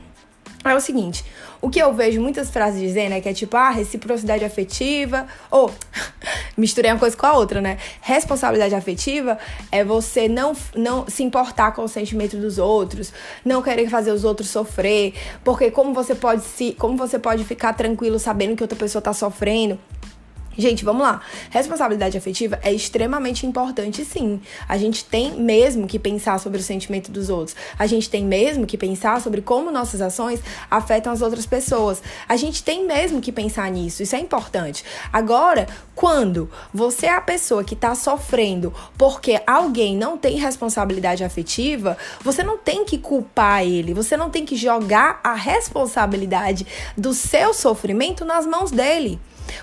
É 0.69 0.75
o 0.75 0.79
seguinte, 0.79 1.25
o 1.61 1.69
que 1.69 1.79
eu 1.79 1.93
vejo 1.93 2.21
muitas 2.21 2.49
frases 2.49 2.79
dizendo 2.79 3.13
é 3.13 3.21
que 3.21 3.29
é 3.29 3.33
tipo, 3.33 3.57
ah, 3.57 3.69
reciprocidade 3.69 4.45
afetiva, 4.45 5.27
ou 5.49 5.71
misturei 6.55 6.91
uma 6.91 6.99
coisa 6.99 7.15
com 7.15 7.25
a 7.25 7.33
outra, 7.33 7.61
né? 7.61 7.77
Responsabilidade 8.01 8.75
afetiva 8.75 9.37
é 9.71 9.83
você 9.83 10.27
não, 10.27 10.55
não 10.75 11.07
se 11.07 11.23
importar 11.23 11.71
com 11.71 11.83
o 11.83 11.87
sentimento 11.87 12.37
dos 12.37 12.57
outros, 12.57 13.11
não 13.43 13.61
querer 13.61 13.89
fazer 13.89 14.11
os 14.11 14.23
outros 14.23 14.49
sofrer, 14.49 15.13
porque 15.43 15.71
como 15.71 15.93
você 15.93 16.13
pode 16.13 16.43
se, 16.43 16.73
como 16.73 16.97
você 16.97 17.17
pode 17.17 17.43
ficar 17.43 17.73
tranquilo 17.73 18.19
sabendo 18.19 18.55
que 18.55 18.63
outra 18.63 18.77
pessoa 18.77 19.01
tá 19.01 19.13
sofrendo? 19.13 19.79
Gente, 20.57 20.83
vamos 20.83 21.01
lá. 21.01 21.21
Responsabilidade 21.49 22.17
afetiva 22.17 22.59
é 22.61 22.73
extremamente 22.73 23.45
importante, 23.45 24.03
sim. 24.03 24.41
A 24.67 24.77
gente 24.77 25.05
tem 25.05 25.31
mesmo 25.39 25.87
que 25.87 25.97
pensar 25.97 26.39
sobre 26.39 26.59
o 26.59 26.63
sentimento 26.63 27.09
dos 27.09 27.29
outros. 27.29 27.55
A 27.79 27.87
gente 27.87 28.09
tem 28.09 28.25
mesmo 28.25 28.65
que 28.65 28.77
pensar 28.77 29.21
sobre 29.21 29.41
como 29.41 29.71
nossas 29.71 30.01
ações 30.01 30.41
afetam 30.69 31.13
as 31.13 31.21
outras 31.21 31.45
pessoas. 31.45 32.03
A 32.27 32.35
gente 32.35 32.63
tem 32.63 32.85
mesmo 32.85 33.21
que 33.21 33.31
pensar 33.31 33.71
nisso. 33.71 34.03
Isso 34.03 34.15
é 34.15 34.19
importante. 34.19 34.83
Agora, 35.11 35.67
quando 35.95 36.49
você 36.73 37.05
é 37.05 37.15
a 37.15 37.21
pessoa 37.21 37.63
que 37.63 37.73
está 37.73 37.95
sofrendo 37.95 38.73
porque 38.97 39.41
alguém 39.47 39.95
não 39.95 40.17
tem 40.17 40.37
responsabilidade 40.37 41.23
afetiva, 41.23 41.97
você 42.21 42.43
não 42.43 42.57
tem 42.57 42.83
que 42.83 42.97
culpar 42.97 43.63
ele. 43.63 43.93
Você 43.93 44.17
não 44.17 44.29
tem 44.29 44.45
que 44.45 44.57
jogar 44.57 45.21
a 45.23 45.33
responsabilidade 45.33 46.67
do 46.97 47.13
seu 47.13 47.53
sofrimento 47.53 48.25
nas 48.25 48.45
mãos 48.45 48.69
dele. 48.69 49.17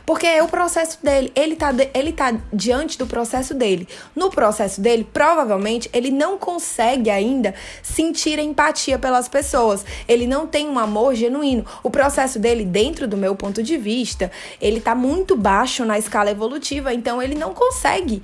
Porque 0.04 0.26
é 0.26 0.42
o 0.42 0.48
processo 0.48 0.98
dele. 1.02 1.32
Ele 1.34 1.56
tá, 1.56 1.72
ele 1.94 2.12
tá 2.12 2.34
diante 2.52 2.98
do 2.98 3.06
processo 3.06 3.54
dele. 3.54 3.88
No 4.14 4.30
processo 4.30 4.80
dele, 4.80 5.06
provavelmente, 5.12 5.88
ele 5.92 6.10
não 6.10 6.38
consegue 6.38 7.10
ainda 7.10 7.54
sentir 7.82 8.38
empatia 8.38 8.98
pelas 8.98 9.28
pessoas. 9.28 9.84
Ele 10.06 10.26
não 10.26 10.46
tem 10.46 10.68
um 10.68 10.78
amor 10.78 11.14
genuíno. 11.14 11.64
O 11.82 11.90
processo 11.90 12.38
dele, 12.38 12.64
dentro 12.64 13.06
do 13.06 13.16
meu 13.16 13.34
ponto 13.34 13.62
de 13.62 13.76
vista, 13.76 14.30
ele 14.60 14.80
tá 14.80 14.94
muito 14.94 15.36
baixo 15.36 15.84
na 15.84 15.98
escala 15.98 16.30
evolutiva. 16.30 16.92
Então, 16.92 17.22
ele 17.22 17.34
não 17.34 17.54
consegue 17.54 18.22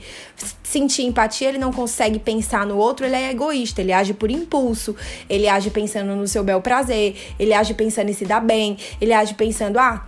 sentir 0.62 1.02
empatia, 1.02 1.48
ele 1.48 1.58
não 1.58 1.72
consegue 1.72 2.18
pensar 2.18 2.66
no 2.66 2.76
outro, 2.76 3.06
ele 3.06 3.14
é 3.14 3.30
egoísta, 3.30 3.80
ele 3.80 3.92
age 3.92 4.12
por 4.12 4.30
impulso, 4.30 4.96
ele 5.28 5.46
age 5.46 5.70
pensando 5.70 6.16
no 6.16 6.26
seu 6.26 6.42
bel 6.42 6.60
prazer, 6.60 7.16
ele 7.38 7.52
age 7.52 7.74
pensando 7.74 8.08
em 8.08 8.12
se 8.12 8.24
dar 8.24 8.40
bem, 8.40 8.76
ele 9.00 9.12
age 9.12 9.34
pensando, 9.34 9.78
ah, 9.78 10.04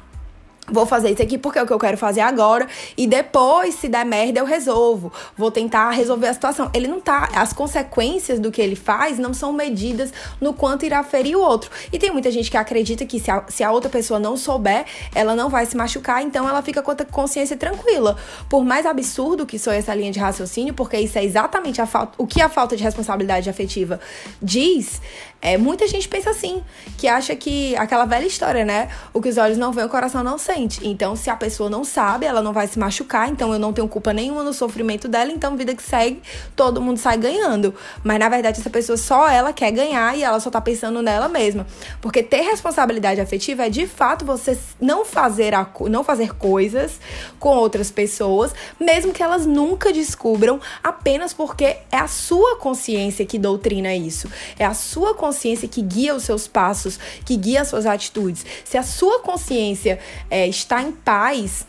Vou 0.69 0.85
fazer 0.85 1.11
isso 1.11 1.23
aqui 1.23 1.39
porque 1.39 1.59
é 1.59 1.63
o 1.63 1.67
que 1.67 1.73
eu 1.73 1.79
quero 1.79 1.97
fazer 1.97 2.21
agora 2.21 2.67
e 2.97 3.07
depois, 3.07 3.75
se 3.77 3.89
der 3.89 4.05
merda, 4.05 4.41
eu 4.41 4.45
resolvo. 4.45 5.13
Vou 5.37 5.51
tentar 5.51 5.91
resolver 5.91 6.27
a 6.27 6.35
situação. 6.35 6.71
Ele 6.75 6.89
não 6.89 7.01
tá. 7.01 7.29
As 7.35 7.53
consequências 7.53 8.41
do 8.41 8.51
que 8.51 8.61
ele 8.61 8.75
faz 8.75 9.19
não 9.19 9.33
são 9.33 9.53
medidas 9.53 10.13
no 10.41 10.53
quanto 10.53 10.85
irá 10.85 11.03
ferir 11.05 11.37
o 11.37 11.41
outro. 11.41 11.71
E 11.93 11.99
tem 11.99 12.11
muita 12.11 12.31
gente 12.31 12.51
que 12.51 12.57
acredita 12.57 13.07
que 13.07 13.21
se 13.21 13.31
a, 13.31 13.45
se 13.49 13.63
a 13.63 13.71
outra 13.71 13.89
pessoa 13.89 14.19
não 14.19 14.37
souber, 14.37 14.85
ela 15.15 15.37
não 15.37 15.49
vai 15.49 15.67
se 15.67 15.77
machucar, 15.77 16.23
então 16.23 16.49
ela 16.49 16.63
fica 16.63 16.83
com 16.83 16.91
a 16.91 16.97
consciência 17.05 17.57
tranquila. 17.57 18.17
Por 18.49 18.65
mais 18.65 18.87
absurdo 18.87 19.47
que 19.47 19.59
sou 19.59 19.73
essa 19.73 19.95
linha 19.95 20.11
de 20.11 20.19
raciocínio, 20.19 20.75
porque 20.75 20.99
isso 20.99 21.19
é 21.19 21.25
exatamente 21.25 21.81
a 21.81 21.87
falta, 21.87 22.15
o 22.19 22.27
que 22.27 22.41
a 22.41 22.49
falta 22.49 22.77
de 22.77 22.83
responsabilidade 22.83 23.49
afetiva 23.49 24.01
diz, 24.43 25.01
é, 25.41 25.57
muita 25.57 25.87
gente 25.87 26.09
pensa 26.09 26.31
assim, 26.31 26.63
que 26.99 27.07
acha 27.07 27.37
que 27.37 27.77
aquela 27.77 28.05
velha 28.05 28.27
história, 28.27 28.65
né? 28.65 28.89
O 29.13 29.21
que 29.21 29.29
os 29.29 29.37
olhos 29.37 29.59
não 29.59 29.73
veem, 29.73 29.87
o 29.87 29.91
coração 29.91 30.25
não 30.25 30.39
sente. 30.39 30.56
Então, 30.83 31.15
se 31.15 31.29
a 31.31 31.37
pessoa 31.37 31.69
não 31.69 31.85
sabe, 31.85 32.27
ela 32.27 32.43
não 32.43 32.53
vai 32.53 32.67
se 32.67 32.79
machucar, 32.79 33.29
então 33.29 33.53
eu 33.53 33.59
não 33.59 33.73
tenho 33.73 33.89
culpa 33.89 34.13
nenhuma 34.13 34.43
no 34.43 34.53
sofrimento 34.53 35.09
dela, 35.09 35.31
então 35.31 35.57
vida 35.57 35.75
que 35.75 35.83
segue, 35.83 36.23
todo 36.55 36.81
mundo 36.81 36.99
sai 36.99 37.19
ganhando. 37.19 37.75
Mas 38.03 38.19
na 38.19 38.29
verdade, 38.29 38.61
essa 38.61 38.71
pessoa 38.71 38.97
só 38.97 39.29
ela 39.29 39.53
quer 39.53 39.71
ganhar 39.71 40.17
e 40.17 40.23
ela 40.23 40.41
só 40.41 40.51
tá 40.51 40.61
pensando 40.61 41.03
nela 41.03 41.29
mesma. 41.29 41.67
Porque 42.01 42.23
ter 42.23 42.43
responsabilidade 42.43 43.21
afetiva 43.21 43.67
é 43.67 43.71
de 43.71 43.87
fato 43.87 44.25
você 44.25 44.59
não 44.81 45.05
fazer, 45.05 45.55
a, 45.55 45.69
não 45.89 46.03
fazer 46.03 46.35
coisas 46.35 46.99
com 47.39 47.51
outras 47.51 47.91
pessoas, 47.91 48.55
mesmo 48.81 49.13
que 49.13 49.23
elas 49.23 49.47
nunca 49.47 49.93
descubram, 49.93 50.61
apenas 50.83 51.33
porque 51.33 51.77
é 51.91 51.99
a 51.99 52.09
sua 52.09 52.57
consciência 52.57 53.27
que 53.27 53.39
doutrina 53.39 53.95
isso. 53.95 54.31
É 54.59 54.65
a 54.65 54.75
sua 54.75 55.15
consciência 55.15 55.69
que 55.69 55.83
guia 55.83 56.15
os 56.15 56.23
seus 56.23 56.49
passos, 56.49 56.99
que 57.25 57.37
guia 57.37 57.63
as 57.63 57.69
suas 57.69 57.87
atitudes, 57.87 58.45
se 58.65 58.79
a 58.79 58.83
sua 58.83 59.21
consciência 59.21 59.99
é, 60.31 60.46
está 60.49 60.83
em 60.83 60.93
paz, 60.93 61.67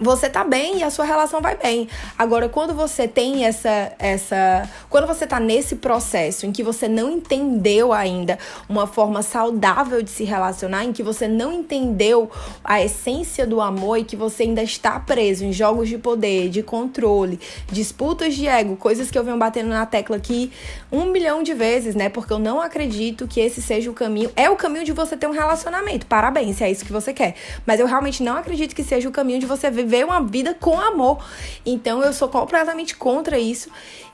você 0.00 0.30
tá 0.30 0.42
bem 0.42 0.78
e 0.78 0.82
a 0.82 0.90
sua 0.90 1.04
relação 1.04 1.40
vai 1.40 1.56
bem. 1.56 1.88
Agora, 2.18 2.48
quando 2.48 2.74
você 2.74 3.06
tem 3.06 3.44
essa 3.44 3.92
essa, 3.98 4.68
quando 4.88 5.06
você 5.06 5.26
tá 5.26 5.38
nesse 5.38 5.76
processo 5.76 6.46
em 6.46 6.52
que 6.52 6.62
você 6.62 6.88
não 6.88 7.10
entendeu 7.10 7.92
ainda 7.92 8.38
uma 8.68 8.86
forma 8.86 9.22
saudável 9.22 10.02
de 10.02 10.10
se 10.10 10.24
relacionar, 10.24 10.84
em 10.84 10.92
que 10.92 11.02
você 11.02 11.28
não 11.28 11.52
entendeu 11.52 12.30
a 12.64 12.82
essência 12.82 13.46
do 13.46 13.60
amor 13.60 13.98
e 13.98 14.04
que 14.04 14.16
você 14.16 14.44
ainda 14.44 14.62
está 14.62 14.98
preso 14.98 15.44
em 15.44 15.52
jogos 15.52 15.88
de 15.88 15.98
poder, 15.98 16.48
de 16.48 16.62
controle, 16.62 17.38
disputas 17.70 18.34
de 18.34 18.46
ego, 18.46 18.76
coisas 18.76 19.10
que 19.10 19.18
eu 19.18 19.24
venho 19.24 19.36
batendo 19.36 19.68
na 19.68 19.84
tecla 19.84 20.16
aqui 20.16 20.50
um 20.90 21.06
milhão 21.06 21.42
de 21.42 21.52
vezes, 21.52 21.94
né? 21.94 22.08
Porque 22.08 22.32
eu 22.32 22.38
não 22.38 22.60
acredito 22.60 23.28
que 23.28 23.40
esse 23.40 23.60
seja 23.60 23.90
o 23.90 23.94
caminho. 23.94 24.30
É 24.34 24.48
o 24.48 24.56
caminho 24.56 24.84
de 24.84 24.92
você 24.92 25.16
ter 25.16 25.26
um 25.26 25.32
relacionamento. 25.32 26.06
Parabéns, 26.06 26.56
se 26.56 26.64
é 26.64 26.70
isso 26.70 26.84
que 26.84 26.92
você 26.92 27.12
quer. 27.12 27.34
Mas 27.66 27.80
eu 27.80 27.86
realmente 27.86 28.22
não 28.22 28.36
acredito 28.36 28.74
que 28.74 28.82
seja 28.82 29.08
o 29.08 29.12
caminho 29.12 29.38
de 29.38 29.46
você 29.46 29.70
viver 29.70 29.89
viver 29.90 30.04
uma 30.04 30.22
vida 30.22 30.54
com 30.54 30.78
amor. 30.80 31.18
Então 31.66 32.00
eu 32.02 32.12
sou 32.12 32.28
completamente 32.28 32.94
contra 32.94 33.38
isso. 33.38 33.68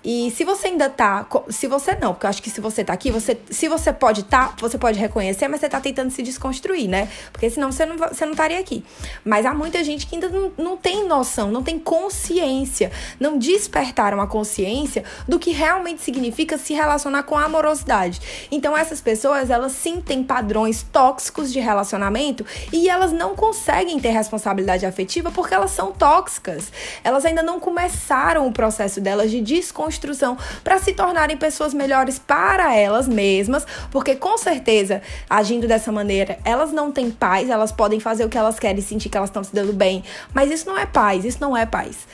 E 0.08 0.30
se 0.30 0.44
você 0.44 0.68
ainda 0.68 0.88
tá, 0.88 1.26
se 1.48 1.66
você 1.66 1.96
não, 1.96 2.14
porque 2.14 2.26
eu 2.26 2.30
acho 2.30 2.40
que 2.40 2.48
se 2.48 2.60
você 2.60 2.84
tá 2.84 2.92
aqui, 2.92 3.10
você, 3.10 3.36
se 3.50 3.66
você 3.66 3.92
pode 3.92 4.22
tá, 4.22 4.54
você 4.60 4.78
pode 4.78 5.00
reconhecer, 5.00 5.48
mas 5.48 5.58
você 5.58 5.68
tá 5.68 5.80
tentando 5.80 6.12
se 6.12 6.22
desconstruir, 6.22 6.86
né? 6.86 7.08
Porque 7.32 7.50
senão 7.50 7.72
você 7.72 7.84
não, 7.84 7.96
você 7.96 8.24
não 8.24 8.30
estaria 8.30 8.60
aqui. 8.60 8.84
Mas 9.24 9.44
há 9.44 9.52
muita 9.52 9.82
gente 9.82 10.06
que 10.06 10.14
ainda 10.14 10.28
não, 10.28 10.52
não 10.56 10.76
tem 10.76 11.08
noção, 11.08 11.50
não 11.50 11.60
tem 11.60 11.76
consciência, 11.76 12.92
não 13.18 13.36
despertaram 13.36 14.20
a 14.20 14.28
consciência 14.28 15.02
do 15.26 15.40
que 15.40 15.50
realmente 15.50 16.02
significa 16.02 16.56
se 16.56 16.72
relacionar 16.72 17.24
com 17.24 17.36
a 17.36 17.42
amorosidade. 17.42 18.20
Então 18.48 18.76
essas 18.76 19.00
pessoas, 19.00 19.50
elas 19.50 19.72
sim 19.72 20.00
têm 20.00 20.22
padrões 20.22 20.84
tóxicos 20.84 21.52
de 21.52 21.58
relacionamento 21.58 22.46
e 22.72 22.88
elas 22.88 23.10
não 23.10 23.34
conseguem 23.34 23.98
ter 23.98 24.10
responsabilidade 24.10 24.86
afetiva 24.86 25.32
porque 25.32 25.52
elas 25.52 25.72
são 25.72 25.90
tóxicas. 25.90 26.70
Elas 27.02 27.24
ainda 27.24 27.42
não 27.42 27.58
começaram 27.58 28.46
o 28.46 28.52
processo 28.52 29.00
delas 29.00 29.32
de 29.32 29.40
desconstruir 29.40 29.95
construção 29.96 30.36
para 30.62 30.78
se 30.78 30.92
tornarem 30.92 31.36
pessoas 31.36 31.72
melhores 31.72 32.18
para 32.18 32.76
elas 32.76 33.08
mesmas, 33.08 33.66
porque 33.90 34.14
com 34.14 34.36
certeza, 34.36 35.02
agindo 35.28 35.66
dessa 35.66 35.90
maneira, 35.90 36.38
elas 36.44 36.72
não 36.72 36.92
têm 36.92 37.10
paz, 37.10 37.48
elas 37.48 37.72
podem 37.72 37.98
fazer 37.98 38.24
o 38.24 38.28
que 38.28 38.38
elas 38.38 38.58
querem, 38.58 38.80
sentir 38.82 39.08
que 39.08 39.16
elas 39.16 39.30
estão 39.30 39.42
se 39.42 39.54
dando 39.54 39.72
bem, 39.72 40.04
mas 40.34 40.50
isso 40.50 40.66
não 40.66 40.78
é 40.78 40.86
paz, 40.86 41.24
isso 41.24 41.38
não 41.40 41.56
é 41.56 41.64
paz. 41.64 42.06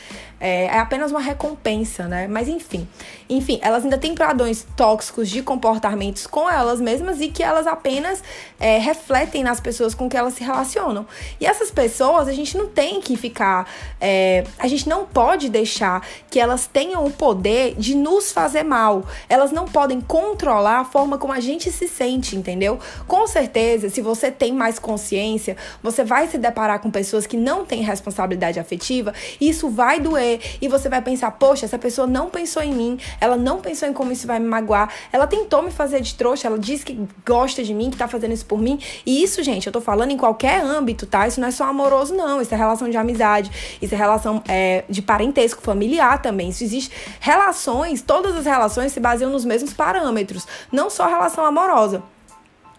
É, 0.45 0.65
é, 0.65 0.79
apenas 0.81 1.13
uma 1.13 1.21
recompensa, 1.21 2.09
né? 2.09 2.27
Mas 2.27 2.49
enfim. 2.49 2.89
Enfim, 3.31 3.61
elas 3.63 3.85
ainda 3.85 3.97
têm 3.97 4.13
padrões 4.13 4.67
tóxicos 4.77 5.31
de 5.31 5.41
comportamentos 5.41 6.27
com 6.27 6.51
elas 6.51 6.81
mesmas 6.81 7.21
e 7.21 7.29
que 7.29 7.45
elas 7.45 7.65
apenas 7.65 8.21
é, 8.59 8.77
refletem 8.79 9.45
nas 9.45 9.61
pessoas 9.61 9.95
com 9.95 10.09
que 10.09 10.17
elas 10.17 10.35
se 10.35 10.43
relacionam. 10.43 11.07
E 11.41 11.47
essas 11.47 11.71
pessoas, 11.71 12.27
a 12.27 12.33
gente 12.33 12.59
não 12.59 12.67
tem 12.67 13.01
que 13.01 13.17
ficar. 13.17 13.71
É, 14.01 14.43
a 14.59 14.67
gente 14.67 14.89
não 14.89 15.07
pode 15.07 15.49
deixar 15.49 16.05
que 16.29 16.41
elas 16.41 16.67
tenham 16.67 17.07
o 17.07 17.13
poder 17.13 17.77
de 17.77 17.95
nos 17.95 18.33
fazer 18.33 18.65
mal. 18.65 19.05
Elas 19.29 19.53
não 19.53 19.67
podem 19.67 20.01
controlar 20.01 20.81
a 20.81 20.85
forma 20.85 21.19
como 21.19 21.33
a 21.33 21.39
gente 21.39 21.71
se 21.71 21.87
sente, 21.87 22.35
entendeu? 22.35 22.81
Com 23.07 23.29
certeza, 23.29 23.89
se 23.89 24.03
você 24.03 24.29
tem 24.29 24.53
mais 24.53 24.81
consciência, 24.81 25.57
você 25.81 26.03
vai 26.03 26.27
se 26.27 26.37
deparar 26.37 26.81
com 26.81 26.91
pessoas 26.91 27.29
que 27.29 27.37
não 27.37 27.65
têm 27.65 27.83
responsabilidade 27.83 28.59
afetiva 28.59 29.15
e 29.41 29.49
isso 29.49 29.71
vai 29.71 30.01
doer 30.01 30.32
e 30.61 30.69
você 30.69 30.89
vai 30.89 31.01
pensar, 31.03 31.31
poxa, 31.33 31.65
essa 31.65 31.79
pessoa 31.79 32.07
não 32.07 32.29
pensou 32.29 32.63
em 32.63 32.73
mim, 32.73 32.99
ela 33.21 33.37
não 33.37 33.61
pensou 33.61 33.89
em 33.89 33.93
como 33.93 34.13
isso 34.13 34.27
vai 34.27 34.39
me 34.39 34.47
magoar, 34.47 34.93
ela 35.13 35.27
tentou 35.27 35.63
me 35.63 35.71
fazer 35.71 36.01
de 36.01 36.15
trouxa, 36.15 36.47
ela 36.47 36.59
disse 36.59 36.85
que 36.85 37.07
gosta 37.27 37.63
de 37.63 37.75
mim, 37.75 37.91
que 37.91 37.97
tá 37.97 38.09
fazendo 38.09 38.33
isso 38.33 38.47
por 38.47 38.59
mim. 38.59 38.79
E 39.05 39.23
isso, 39.23 39.43
gente, 39.43 39.67
eu 39.67 39.73
tô 39.73 39.81
falando 39.81 40.11
em 40.11 40.17
qualquer 40.17 40.63
âmbito, 40.63 41.07
tá? 41.07 41.27
Isso 41.27 41.41
não 41.41 41.49
é 41.49 41.51
só 41.51 41.65
amoroso, 41.65 42.15
não. 42.15 42.41
Isso 42.41 42.55
é 42.55 42.57
relação 42.57 42.89
de 42.89 42.97
amizade, 42.97 43.51
isso 43.81 43.95
é 43.95 43.99
relação 43.99 44.43
é, 44.49 44.85
de 44.89 45.03
parentesco, 45.03 45.63
familiar 45.63 46.21
também. 46.21 46.49
Isso 46.49 46.65
existe. 46.65 46.91
Relações, 47.21 48.03
todas 48.03 48.37
as 48.37 48.45
relações 48.45 48.93
se 48.93 49.01
baseiam 49.01 49.31
nos 49.31 49.45
mesmos 49.45 49.73
parâmetros, 49.73 50.47
não 50.71 50.91
só 50.91 51.07
relação 51.07 51.45
amorosa. 51.45 52.03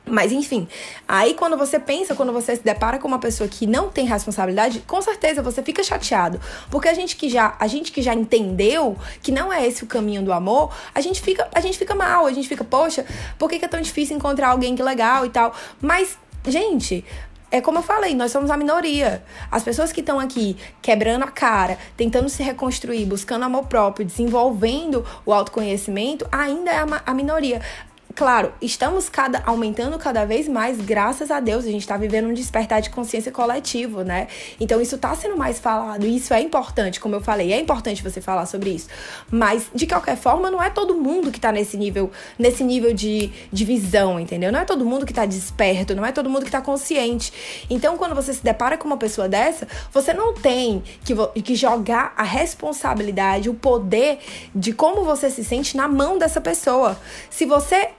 Mas 0.05 0.33
enfim, 0.33 0.67
aí 1.07 1.33
quando 1.33 1.57
você 1.57 1.79
pensa, 1.79 2.13
quando 2.13 2.33
você 2.33 2.57
se 2.57 2.63
depara 2.63 2.99
com 2.99 3.07
uma 3.07 3.19
pessoa 3.19 3.47
que 3.47 3.65
não 3.65 3.89
tem 3.89 4.05
responsabilidade, 4.05 4.83
com 4.85 5.01
certeza 5.01 5.41
você 5.41 5.63
fica 5.63 5.81
chateado, 5.81 6.41
porque 6.69 6.89
a 6.89 6.93
gente 6.93 7.15
que 7.15 7.29
já, 7.29 7.55
a 7.57 7.67
gente 7.67 7.89
que 7.89 8.01
já 8.01 8.13
entendeu 8.13 8.97
que 9.21 9.31
não 9.31 9.51
é 9.51 9.65
esse 9.65 9.83
o 9.83 9.87
caminho 9.87 10.21
do 10.21 10.33
amor, 10.33 10.75
a 10.93 10.99
gente 10.99 11.21
fica, 11.21 11.47
a 11.53 11.61
gente 11.61 11.77
fica 11.77 11.95
mal, 11.95 12.25
a 12.25 12.33
gente 12.33 12.49
fica, 12.49 12.65
poxa, 12.65 13.05
por 13.39 13.49
que, 13.49 13.63
é 13.63 13.67
tão 13.67 13.79
difícil 13.79 14.17
encontrar 14.17 14.49
alguém 14.49 14.75
que 14.75 14.83
legal 14.83 15.25
e 15.25 15.29
tal? 15.29 15.55
Mas, 15.81 16.17
gente, 16.45 17.05
é 17.49 17.61
como 17.61 17.77
eu 17.77 17.83
falei, 17.83 18.13
nós 18.13 18.31
somos 18.31 18.51
a 18.51 18.57
minoria. 18.57 19.23
As 19.49 19.63
pessoas 19.63 19.93
que 19.93 20.01
estão 20.01 20.19
aqui 20.19 20.57
quebrando 20.81 21.23
a 21.23 21.31
cara, 21.31 21.77
tentando 21.95 22.27
se 22.27 22.43
reconstruir, 22.43 23.05
buscando 23.05 23.43
amor 23.45 23.67
próprio, 23.67 24.05
desenvolvendo 24.05 25.05
o 25.25 25.31
autoconhecimento, 25.31 26.27
ainda 26.29 26.71
é 26.71 26.79
a, 26.79 27.03
a 27.05 27.13
minoria 27.13 27.61
claro, 28.15 28.53
estamos 28.61 29.09
cada, 29.09 29.41
aumentando 29.45 29.97
cada 29.97 30.25
vez 30.25 30.47
mais, 30.47 30.79
graças 30.79 31.31
a 31.31 31.39
Deus. 31.39 31.65
A 31.65 31.71
gente 31.71 31.81
está 31.81 31.97
vivendo 31.97 32.27
um 32.27 32.33
despertar 32.33 32.81
de 32.81 32.89
consciência 32.89 33.31
coletivo, 33.31 34.03
né? 34.03 34.27
Então 34.59 34.79
isso 34.79 34.95
está 34.95 35.15
sendo 35.15 35.35
mais 35.35 35.59
falado. 35.59 36.05
E 36.05 36.15
isso 36.15 36.33
é 36.33 36.41
importante, 36.41 36.99
como 36.99 37.15
eu 37.15 37.21
falei, 37.21 37.51
é 37.51 37.59
importante 37.59 38.03
você 38.03 38.21
falar 38.21 38.45
sobre 38.45 38.71
isso. 38.71 38.87
Mas, 39.31 39.67
de 39.73 39.87
qualquer 39.87 40.17
forma, 40.17 40.51
não 40.51 40.61
é 40.61 40.69
todo 40.69 40.95
mundo 40.95 41.31
que 41.31 41.37
está 41.37 41.51
nesse 41.51 41.77
nível, 41.77 42.11
nesse 42.37 42.63
nível 42.63 42.93
de, 42.93 43.31
de 43.51 43.65
visão, 43.65 44.19
entendeu? 44.19 44.51
Não 44.51 44.59
é 44.59 44.65
todo 44.65 44.85
mundo 44.85 45.05
que 45.05 45.11
está 45.11 45.25
desperto, 45.25 45.95
não 45.95 46.05
é 46.05 46.11
todo 46.11 46.29
mundo 46.29 46.41
que 46.41 46.49
está 46.49 46.61
consciente. 46.61 47.33
Então, 47.69 47.97
quando 47.97 48.13
você 48.13 48.33
se 48.33 48.43
depara 48.43 48.77
com 48.77 48.85
uma 48.87 48.97
pessoa 48.97 49.27
dessa, 49.27 49.67
você 49.91 50.13
não 50.13 50.33
tem 50.33 50.83
que, 51.03 51.41
que 51.41 51.55
jogar 51.55 52.13
a 52.15 52.23
responsabilidade, 52.23 53.49
o 53.49 53.53
poder 53.53 54.19
de 54.53 54.71
como 54.71 55.03
você 55.03 55.29
se 55.29 55.43
sente 55.43 55.75
na 55.75 55.87
mão 55.87 56.17
dessa 56.17 56.39
pessoa. 56.39 56.99
Se 57.29 57.45
você 57.45 57.89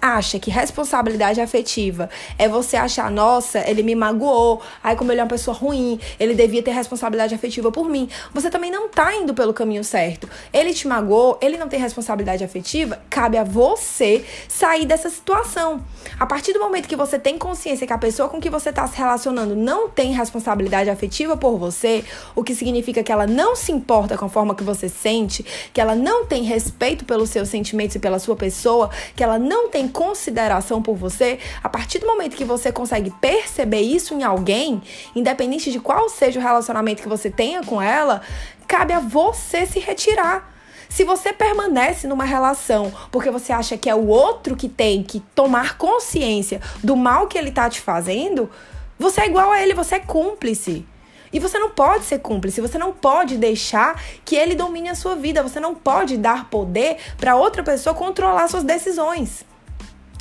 acha 0.00 0.38
que 0.38 0.50
responsabilidade 0.50 1.40
afetiva 1.40 2.08
é 2.38 2.48
você 2.48 2.76
achar, 2.76 3.10
nossa, 3.10 3.68
ele 3.68 3.82
me 3.82 3.94
magoou, 3.94 4.62
ai, 4.82 4.96
como 4.96 5.10
ele 5.12 5.20
é 5.20 5.24
uma 5.24 5.28
pessoa 5.28 5.56
ruim, 5.56 5.98
ele 6.18 6.34
devia 6.34 6.62
ter 6.62 6.70
responsabilidade 6.70 7.34
afetiva 7.34 7.72
por 7.72 7.88
mim. 7.88 8.08
Você 8.32 8.50
também 8.50 8.70
não 8.70 8.88
tá 8.88 9.14
indo 9.14 9.34
pelo 9.34 9.52
caminho 9.52 9.82
certo. 9.82 10.28
Ele 10.52 10.72
te 10.72 10.86
magoou, 10.86 11.38
ele 11.40 11.56
não 11.56 11.68
tem 11.68 11.80
responsabilidade 11.80 12.44
afetiva, 12.44 13.02
cabe 13.10 13.36
a 13.36 13.44
você 13.44 14.24
sair 14.48 14.86
dessa 14.86 15.10
situação. 15.10 15.84
A 16.18 16.26
partir 16.26 16.52
do 16.52 16.60
momento 16.60 16.88
que 16.88 16.96
você 16.96 17.18
tem 17.18 17.38
consciência 17.38 17.86
que 17.86 17.92
a 17.92 17.98
pessoa 17.98 18.28
com 18.28 18.40
que 18.40 18.50
você 18.50 18.70
está 18.70 18.86
se 18.86 18.96
relacionando 18.96 19.56
não 19.56 19.88
tem 19.88 20.12
responsabilidade 20.12 20.90
afetiva 20.90 21.36
por 21.36 21.58
você, 21.58 22.04
o 22.34 22.44
que 22.44 22.54
significa 22.54 23.02
que 23.02 23.10
ela 23.10 23.26
não 23.26 23.56
se 23.56 23.72
importa 23.72 24.16
com 24.16 24.26
a 24.26 24.28
forma 24.28 24.54
que 24.54 24.62
você 24.62 24.88
sente, 24.88 25.44
que 25.72 25.80
ela 25.80 25.94
não 25.94 26.26
tem 26.26 26.42
respeito 26.42 27.04
pelos 27.04 27.30
seus 27.30 27.48
sentimentos 27.48 27.96
e 27.96 27.98
pela 27.98 28.18
sua 28.18 28.36
pessoa, 28.36 28.90
que 29.16 29.22
ela 29.22 29.38
não 29.38 29.63
não 29.64 29.70
tem 29.70 29.88
consideração 29.88 30.82
por 30.82 30.94
você, 30.94 31.38
a 31.62 31.68
partir 31.68 31.98
do 31.98 32.06
momento 32.06 32.36
que 32.36 32.44
você 32.44 32.70
consegue 32.70 33.10
perceber 33.10 33.80
isso 33.80 34.14
em 34.14 34.22
alguém, 34.22 34.82
independente 35.16 35.72
de 35.72 35.80
qual 35.80 36.08
seja 36.08 36.38
o 36.38 36.42
relacionamento 36.42 37.02
que 37.02 37.08
você 37.08 37.30
tenha 37.30 37.62
com 37.62 37.80
ela, 37.80 38.20
cabe 38.68 38.92
a 38.92 39.00
você 39.00 39.64
se 39.64 39.78
retirar. 39.78 40.52
Se 40.88 41.02
você 41.02 41.32
permanece 41.32 42.06
numa 42.06 42.24
relação 42.24 42.92
porque 43.10 43.30
você 43.30 43.52
acha 43.52 43.76
que 43.76 43.88
é 43.88 43.94
o 43.94 44.06
outro 44.06 44.54
que 44.54 44.68
tem 44.68 45.02
que 45.02 45.20
tomar 45.34 45.78
consciência 45.78 46.60
do 46.82 46.94
mal 46.94 47.26
que 47.26 47.38
ele 47.38 47.50
tá 47.50 47.68
te 47.70 47.80
fazendo, 47.80 48.50
você 48.98 49.22
é 49.22 49.26
igual 49.26 49.50
a 49.50 49.60
ele, 49.60 49.72
você 49.74 49.96
é 49.96 50.00
cúmplice. 50.00 50.86
E 51.32 51.40
você 51.40 51.58
não 51.58 51.70
pode 51.70 52.04
ser 52.04 52.20
cúmplice, 52.20 52.60
você 52.60 52.78
não 52.78 52.92
pode 52.92 53.36
deixar 53.38 54.00
que 54.24 54.36
ele 54.36 54.54
domine 54.54 54.90
a 54.90 54.94
sua 54.94 55.16
vida, 55.16 55.42
você 55.42 55.58
não 55.58 55.74
pode 55.74 56.16
dar 56.16 56.48
poder 56.48 56.98
para 57.16 57.34
outra 57.34 57.62
pessoa 57.64 57.92
controlar 57.92 58.46
suas 58.46 58.62
decisões. 58.62 59.44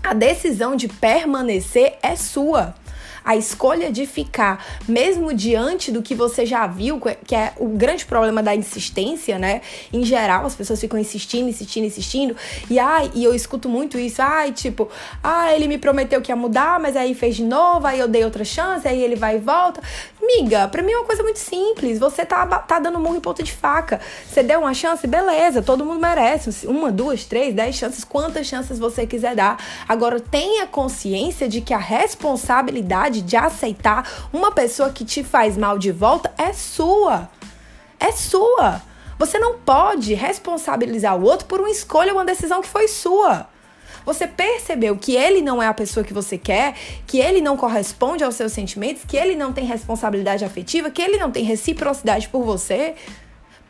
A 0.03 0.13
decisão 0.13 0.75
de 0.75 0.87
permanecer 0.89 1.97
é 2.03 2.15
sua 2.15 2.75
a 3.23 3.35
escolha 3.35 3.91
de 3.91 4.05
ficar, 4.05 4.63
mesmo 4.87 5.33
diante 5.33 5.91
do 5.91 6.01
que 6.01 6.13
você 6.13 6.45
já 6.45 6.67
viu, 6.67 6.99
que 7.25 7.35
é 7.35 7.53
o 7.57 7.69
grande 7.69 8.05
problema 8.05 8.43
da 8.43 8.53
insistência, 8.53 9.39
né? 9.39 9.61
Em 9.91 10.03
geral, 10.03 10.45
as 10.45 10.55
pessoas 10.55 10.79
ficam 10.79 10.99
insistindo, 10.99 11.47
insistindo, 11.47 11.85
insistindo. 11.85 12.35
E 12.69 12.77
ai, 12.77 13.11
e 13.15 13.23
eu 13.23 13.33
escuto 13.33 13.69
muito 13.69 13.97
isso, 13.97 14.21
ai, 14.21 14.51
tipo, 14.51 14.89
ah, 15.23 15.53
ele 15.53 15.67
me 15.67 15.77
prometeu 15.77 16.21
que 16.21 16.31
ia 16.31 16.35
mudar, 16.35 16.79
mas 16.79 16.95
aí 16.95 17.15
fez 17.15 17.35
de 17.35 17.43
novo, 17.43 17.87
aí 17.87 17.99
eu 17.99 18.07
dei 18.07 18.25
outra 18.25 18.43
chance, 18.43 18.87
aí 18.87 19.01
ele 19.01 19.15
vai 19.15 19.37
e 19.37 19.39
volta. 19.39 19.81
Miga, 20.25 20.69
pra 20.69 20.81
mim 20.81 20.93
é 20.93 20.97
uma 20.97 21.05
coisa 21.05 21.21
muito 21.21 21.39
simples. 21.39 21.99
Você 21.99 22.25
tá, 22.25 22.45
tá 22.45 22.79
dando 22.79 22.97
murro 22.97 23.17
em 23.17 23.19
ponta 23.19 23.43
de 23.43 23.51
faca. 23.51 23.99
Você 24.25 24.41
deu 24.41 24.61
uma 24.61 24.73
chance, 24.73 25.05
beleza, 25.05 25.61
todo 25.61 25.85
mundo 25.85 25.99
merece. 25.99 26.65
Uma, 26.65 26.91
duas, 26.91 27.25
três, 27.25 27.53
dez 27.53 27.75
chances, 27.75 28.05
quantas 28.05 28.47
chances 28.47 28.79
você 28.79 29.05
quiser 29.05 29.35
dar. 29.35 29.57
Agora, 29.87 30.21
tenha 30.21 30.65
consciência 30.65 31.49
de 31.49 31.59
que 31.59 31.73
a 31.73 31.77
responsabilidade 31.77 33.21
de 33.21 33.35
aceitar 33.35 34.27
uma 34.31 34.51
pessoa 34.51 34.91
que 34.91 35.03
te 35.03 35.23
faz 35.23 35.57
mal 35.57 35.77
de 35.77 35.91
volta 35.91 36.31
é 36.37 36.53
sua. 36.53 37.29
É 37.99 38.11
sua. 38.13 38.81
Você 39.19 39.37
não 39.37 39.59
pode 39.59 40.13
responsabilizar 40.13 41.17
o 41.17 41.23
outro 41.23 41.47
por 41.47 41.59
uma 41.59 41.69
escolha 41.69 42.13
uma 42.13 42.25
decisão 42.25 42.61
que 42.61 42.67
foi 42.67 42.87
sua. 42.87 43.47
Você 44.05 44.27
percebeu 44.27 44.97
que 44.97 45.15
ele 45.15 45.41
não 45.41 45.61
é 45.61 45.67
a 45.67 45.73
pessoa 45.73 46.03
que 46.03 46.13
você 46.13 46.37
quer, 46.37 46.75
que 47.07 47.19
ele 47.19 47.41
não 47.41 47.55
corresponde 47.55 48.23
aos 48.23 48.35
seus 48.35 48.51
sentimentos, 48.51 49.03
que 49.05 49.17
ele 49.17 49.35
não 49.35 49.53
tem 49.53 49.65
responsabilidade 49.65 50.43
afetiva, 50.43 50.91
que 50.91 51.01
ele 51.01 51.17
não 51.17 51.31
tem 51.31 51.43
reciprocidade 51.43 52.27
por 52.29 52.43
você? 52.43 52.95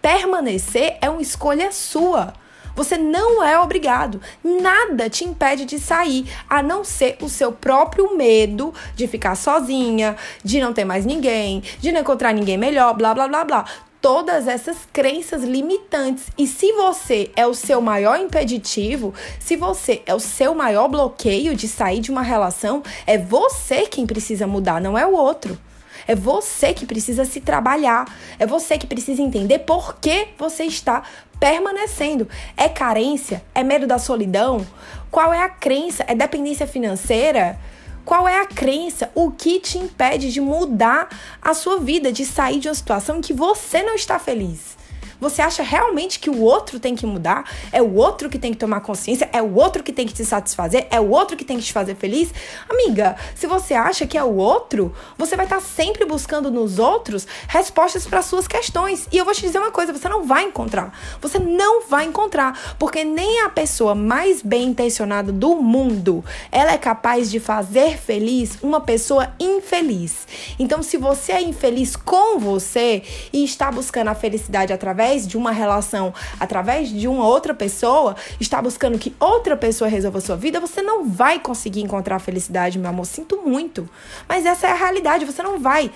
Permanecer 0.02 0.98
é 1.02 1.10
uma 1.10 1.22
escolha 1.22 1.72
sua. 1.72 2.34
Você 2.76 2.98
não 2.98 3.44
é 3.44 3.60
obrigado. 3.60 4.20
Nada 4.44 5.10
te 5.10 5.24
impede 5.24 5.64
de 5.66 5.80
sair, 5.80 6.28
a 6.50 6.64
não 6.64 6.84
ser 6.84 7.18
o 7.22 7.30
seu 7.30 7.52
próprio 7.52 8.18
medo 8.18 8.74
de 8.96 9.08
ficar 9.08 9.36
sozinha, 9.36 10.16
de 10.44 10.60
não 10.60 10.74
ter 10.74 10.84
mais 10.84 11.06
ninguém, 11.06 11.62
de 11.80 11.92
não 11.92 12.02
encontrar 12.02 12.34
ninguém 12.34 12.58
melhor, 12.58 12.94
blá 12.96 13.14
blá 13.14 13.28
blá 13.28 13.46
blá 13.46 13.66
todas 14.04 14.50
essas 14.50 14.80
crenças 14.92 15.44
limitantes. 15.46 16.26
E 16.38 16.46
se 16.46 16.74
você 16.74 17.32
é 17.38 17.48
o 17.48 17.54
seu 17.54 17.80
maior 17.80 18.20
impeditivo, 18.20 19.14
se 19.40 19.56
você 19.56 20.02
é 20.06 20.14
o 20.14 20.20
seu 20.20 20.54
maior 20.54 20.90
bloqueio 20.90 21.56
de 21.56 21.70
sair 21.70 22.02
de 22.02 22.12
uma 22.12 22.22
relação, 22.22 22.84
é 23.08 23.18
você 23.18 23.88
quem 23.88 24.06
precisa 24.06 24.46
mudar, 24.46 24.82
não 24.82 24.98
é 24.98 25.08
o 25.08 25.14
outro. 25.14 25.58
É 26.06 26.14
você 26.14 26.74
que 26.74 26.86
precisa 26.86 27.24
se 27.24 27.40
trabalhar. 27.40 28.14
É 28.38 28.46
você 28.46 28.78
que 28.78 28.86
precisa 28.86 29.22
entender 29.22 29.60
por 29.60 29.96
que 29.96 30.28
você 30.38 30.66
está 30.66 31.04
permanecendo. 31.40 32.28
É 32.58 32.68
carência? 32.68 33.42
É 33.56 33.64
medo 33.64 33.88
da 33.88 33.98
solidão? 33.98 34.68
Qual 35.10 35.34
é 35.34 35.40
a 35.40 35.48
crença? 35.48 36.04
É 36.06 36.14
dependência 36.14 36.68
financeira? 36.68 37.58
Qual 38.06 38.28
é 38.28 38.40
a 38.40 38.46
crença? 38.46 39.10
O 39.16 39.32
que 39.32 39.60
te 39.60 39.78
impede 39.78 40.32
de 40.32 40.42
mudar 40.42 41.08
a 41.42 41.54
sua 41.54 41.80
vida, 41.80 42.12
de 42.12 42.26
sair 42.26 42.60
de 42.60 42.68
uma 42.68 42.76
situação 42.76 43.18
em 43.18 43.22
que 43.22 43.34
você 43.34 43.82
não 43.82 43.96
está 43.96 44.20
feliz? 44.20 44.78
Você 45.20 45.42
acha 45.42 45.64
realmente 45.64 46.20
que 46.20 46.30
o 46.30 46.42
outro 46.42 46.80
tem 46.80 46.96
que 46.96 47.06
mudar? 47.06 47.50
É 47.72 47.82
o 47.82 47.94
outro 47.96 48.30
que 48.30 48.40
tem 48.40 48.52
que 48.52 48.58
tomar 48.58 48.82
consciência? 48.82 49.30
É 49.32 49.42
o 49.42 49.56
outro 49.56 49.84
que 49.84 49.92
tem 49.92 50.08
que 50.08 50.14
te 50.14 50.26
satisfazer? 50.26 50.88
É 50.90 51.00
o 51.00 51.10
outro 51.10 51.38
que 51.38 51.46
tem 51.46 51.58
que 51.58 51.64
te 51.64 51.74
fazer 51.74 51.96
feliz? 51.96 52.34
Amiga, 52.70 53.16
se 53.36 53.48
você 53.48 53.74
acha 53.74 54.06
que 54.08 54.18
é 54.18 54.24
o 54.24 54.36
outro, 54.36 54.94
você 55.18 55.36
vai 55.36 55.46
estar 55.46 55.62
sempre 55.62 56.06
buscando 56.06 56.50
nos 56.50 56.80
outros 56.80 57.28
respostas 57.48 58.06
para 58.06 58.22
suas 58.22 58.48
questões. 58.48 59.08
E 59.12 59.18
eu 59.18 59.26
vou 59.26 59.34
te 59.34 59.42
dizer 59.42 59.60
uma 59.60 59.72
coisa, 59.72 59.94
você 59.94 60.10
não 60.10 60.24
vai 60.24 60.44
encontrar. 60.44 60.98
Você 61.22 61.40
não 61.40 61.88
vai 61.88 62.06
encontrar, 62.06 62.76
porque 62.80 63.04
nem 63.04 63.42
a 63.42 63.50
pessoa 63.50 63.94
mais 63.94 64.42
bem 64.42 64.70
intencionada 64.70 65.32
do 65.32 65.56
mundo, 65.56 66.24
ela 66.52 66.72
é 66.72 66.78
capaz 66.78 67.30
de 67.30 67.40
fazer 67.40 67.98
feliz 67.98 68.58
uma 68.62 68.82
pessoa 68.82 69.34
infeliz. 69.40 70.28
Então, 70.58 70.82
se 70.82 70.98
você 70.98 71.34
é 71.34 71.42
infeliz 71.42 71.96
com 71.96 72.40
você 72.40 73.04
e 73.32 73.44
está 73.44 73.72
buscando 73.72 74.08
a 74.08 74.16
felicidade 74.16 74.74
através 74.74 75.13
através 75.14 75.28
de 75.28 75.38
uma 75.38 75.52
relação, 75.52 76.14
através 76.40 76.90
de 76.90 77.08
uma 77.08 77.28
outra 77.28 77.54
pessoa, 77.54 78.16
está 78.40 78.62
buscando 78.62 78.98
que 78.98 79.16
outra 79.20 79.56
pessoa 79.56 79.88
resolva 79.88 80.18
a 80.18 80.22
sua 80.22 80.36
vida, 80.36 80.60
você 80.60 80.82
não 80.82 81.06
vai 81.08 81.40
conseguir 81.40 81.82
encontrar 81.82 82.20
felicidade, 82.20 82.80
meu 82.80 82.90
amor. 82.90 83.06
Sinto 83.06 83.42
muito. 83.46 83.88
Mas 84.28 84.46
essa 84.46 84.68
é 84.68 84.72
a 84.72 84.76
realidade, 84.76 85.26
você 85.26 85.44
não 85.44 85.60
vai. 85.60 85.92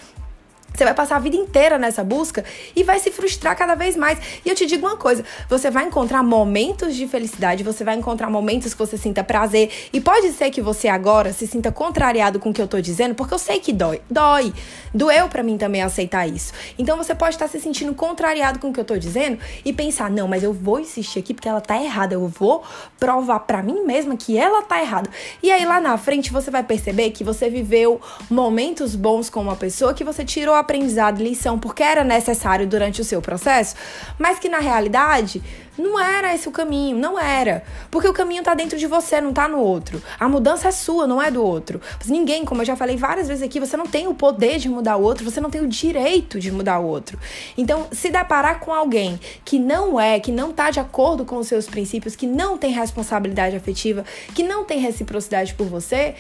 Você 0.77 0.83
vai 0.83 0.93
passar 0.93 1.15
a 1.15 1.19
vida 1.19 1.35
inteira 1.35 1.79
nessa 1.79 2.03
busca 2.03 2.45
e 2.75 2.83
vai 2.83 2.99
se 2.99 3.09
frustrar 3.09 3.57
cada 3.57 3.73
vez 3.73 3.95
mais. 3.95 4.19
E 4.45 4.49
eu 4.49 4.53
te 4.53 4.67
digo 4.67 4.85
uma 4.85 4.95
coisa: 4.95 5.25
você 5.49 5.71
vai 5.71 5.85
encontrar 5.85 6.21
momentos 6.21 6.95
de 6.95 7.07
felicidade, 7.07 7.63
você 7.63 7.83
vai 7.83 7.95
encontrar 7.95 8.29
momentos 8.29 8.75
que 8.75 8.79
você 8.79 8.95
sinta 8.95 9.23
prazer. 9.23 9.71
E 9.91 9.99
pode 9.99 10.31
ser 10.33 10.51
que 10.51 10.61
você 10.61 10.87
agora 10.87 11.33
se 11.33 11.47
sinta 11.47 11.71
contrariado 11.71 12.37
com 12.37 12.51
o 12.51 12.53
que 12.53 12.61
eu 12.61 12.67
tô 12.67 12.79
dizendo, 12.79 13.15
porque 13.15 13.33
eu 13.33 13.39
sei 13.39 13.59
que 13.59 13.73
dói. 13.73 14.01
Dói. 14.07 14.53
Doeu 14.93 15.27
para 15.27 15.41
mim 15.41 15.57
também 15.57 15.81
aceitar 15.81 16.27
isso. 16.27 16.53
Então 16.77 16.95
você 16.95 17.15
pode 17.15 17.33
estar 17.33 17.47
se 17.47 17.59
sentindo 17.59 17.95
contrariado 17.95 18.59
com 18.59 18.69
o 18.69 18.73
que 18.73 18.79
eu 18.79 18.85
tô 18.85 18.97
dizendo 18.97 19.39
e 19.65 19.73
pensar: 19.73 20.11
não, 20.11 20.27
mas 20.27 20.43
eu 20.43 20.53
vou 20.53 20.79
insistir 20.79 21.17
aqui 21.17 21.33
porque 21.33 21.49
ela 21.49 21.59
tá 21.59 21.81
errada. 21.81 22.13
Eu 22.13 22.27
vou 22.27 22.63
provar 22.99 23.39
para 23.39 23.63
mim 23.63 23.83
mesma 23.83 24.15
que 24.15 24.37
ela 24.37 24.61
tá 24.61 24.79
errada. 24.79 25.09
E 25.41 25.51
aí 25.51 25.65
lá 25.65 25.81
na 25.81 25.97
frente 25.97 26.31
você 26.31 26.51
vai 26.51 26.61
perceber 26.61 27.09
que 27.09 27.23
você 27.23 27.49
viveu 27.49 27.99
momentos 28.29 28.95
bons 28.95 29.27
com 29.27 29.41
uma 29.41 29.55
pessoa 29.55 29.91
que 29.91 30.03
você 30.03 30.23
tirou 30.23 30.53
a 30.53 30.66
aprendizado, 30.67 31.23
lição, 31.23 31.57
porque 31.57 31.81
era 31.81 32.03
necessário 32.03 32.67
durante 32.67 32.99
o 32.99 33.05
seu 33.05 33.21
processo, 33.21 33.75
mas 34.19 34.37
que 34.37 34.49
na 34.49 34.59
realidade 34.59 35.41
não 35.77 35.99
era 35.99 36.33
esse 36.33 36.49
o 36.49 36.51
caminho, 36.51 36.97
não 36.97 37.19
era. 37.19 37.63
Porque 37.89 38.07
o 38.07 38.13
caminho 38.13 38.43
tá 38.43 38.53
dentro 38.53 38.77
de 38.77 38.87
você, 38.87 39.21
não 39.21 39.31
tá 39.31 39.47
no 39.47 39.59
outro. 39.59 40.01
A 40.19 40.27
mudança 40.27 40.67
é 40.67 40.71
sua, 40.71 41.05
não 41.05 41.21
é 41.21 41.29
do 41.29 41.43
outro. 41.43 41.79
Mas 41.99 42.07
ninguém, 42.07 42.43
como 42.43 42.61
eu 42.61 42.65
já 42.65 42.75
falei 42.75 42.97
várias 42.97 43.27
vezes 43.27 43.43
aqui, 43.43 43.59
você 43.59 43.77
não 43.77 43.85
tem 43.85 44.07
o 44.07 44.13
poder 44.13 44.57
de 44.57 44.67
mudar 44.67 44.97
o 44.97 45.03
outro, 45.03 45.23
você 45.23 45.39
não 45.39 45.49
tem 45.49 45.61
o 45.61 45.67
direito 45.67 46.39
de 46.39 46.51
mudar 46.51 46.79
o 46.79 46.85
outro. 46.85 47.19
Então, 47.57 47.87
se 47.91 48.09
deparar 48.09 48.59
com 48.59 48.73
alguém 48.73 49.19
que 49.45 49.59
não 49.59 49.99
é, 49.99 50.19
que 50.19 50.31
não 50.31 50.51
tá 50.51 50.71
de 50.71 50.79
acordo 50.79 51.23
com 51.23 51.37
os 51.37 51.47
seus 51.47 51.67
princípios, 51.67 52.15
que 52.15 52.25
não 52.25 52.57
tem 52.57 52.71
responsabilidade 52.71 53.55
afetiva, 53.55 54.03
que 54.33 54.43
não 54.43 54.63
tem 54.63 54.79
reciprocidade 54.79 55.53
por 55.53 55.67
você, 55.67 56.15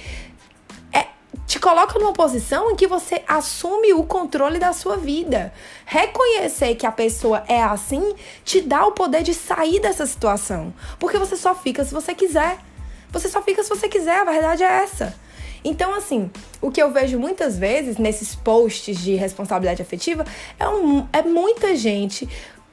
te 1.47 1.59
coloca 1.59 1.97
numa 1.97 2.11
posição 2.11 2.69
em 2.69 2.75
que 2.75 2.85
você 2.85 3.23
assume 3.25 3.93
o 3.93 4.03
controle 4.03 4.59
da 4.59 4.73
sua 4.73 4.97
vida. 4.97 5.53
Reconhecer 5.85 6.75
que 6.75 6.85
a 6.85 6.91
pessoa 6.91 7.43
é 7.47 7.63
assim 7.63 8.13
te 8.43 8.59
dá 8.59 8.85
o 8.85 8.91
poder 8.91 9.23
de 9.23 9.33
sair 9.33 9.79
dessa 9.79 10.05
situação, 10.05 10.73
porque 10.99 11.17
você 11.17 11.37
só 11.37 11.55
fica 11.55 11.85
se 11.85 11.93
você 11.93 12.13
quiser. 12.13 12.59
Você 13.09 13.29
só 13.29 13.41
fica 13.41 13.63
se 13.63 13.69
você 13.69 13.87
quiser, 13.87 14.19
a 14.19 14.25
verdade 14.25 14.63
é 14.63 14.83
essa. 14.83 15.15
Então, 15.63 15.95
assim, 15.95 16.29
o 16.61 16.69
que 16.69 16.81
eu 16.81 16.91
vejo 16.91 17.17
muitas 17.17 17.57
vezes 17.57 17.97
nesses 17.97 18.35
posts 18.35 18.97
de 18.97 19.15
responsabilidade 19.15 19.81
afetiva 19.81 20.25
é, 20.59 20.67
um, 20.67 21.07
é 21.13 21.21
muita 21.21 21.75
gente 21.75 22.27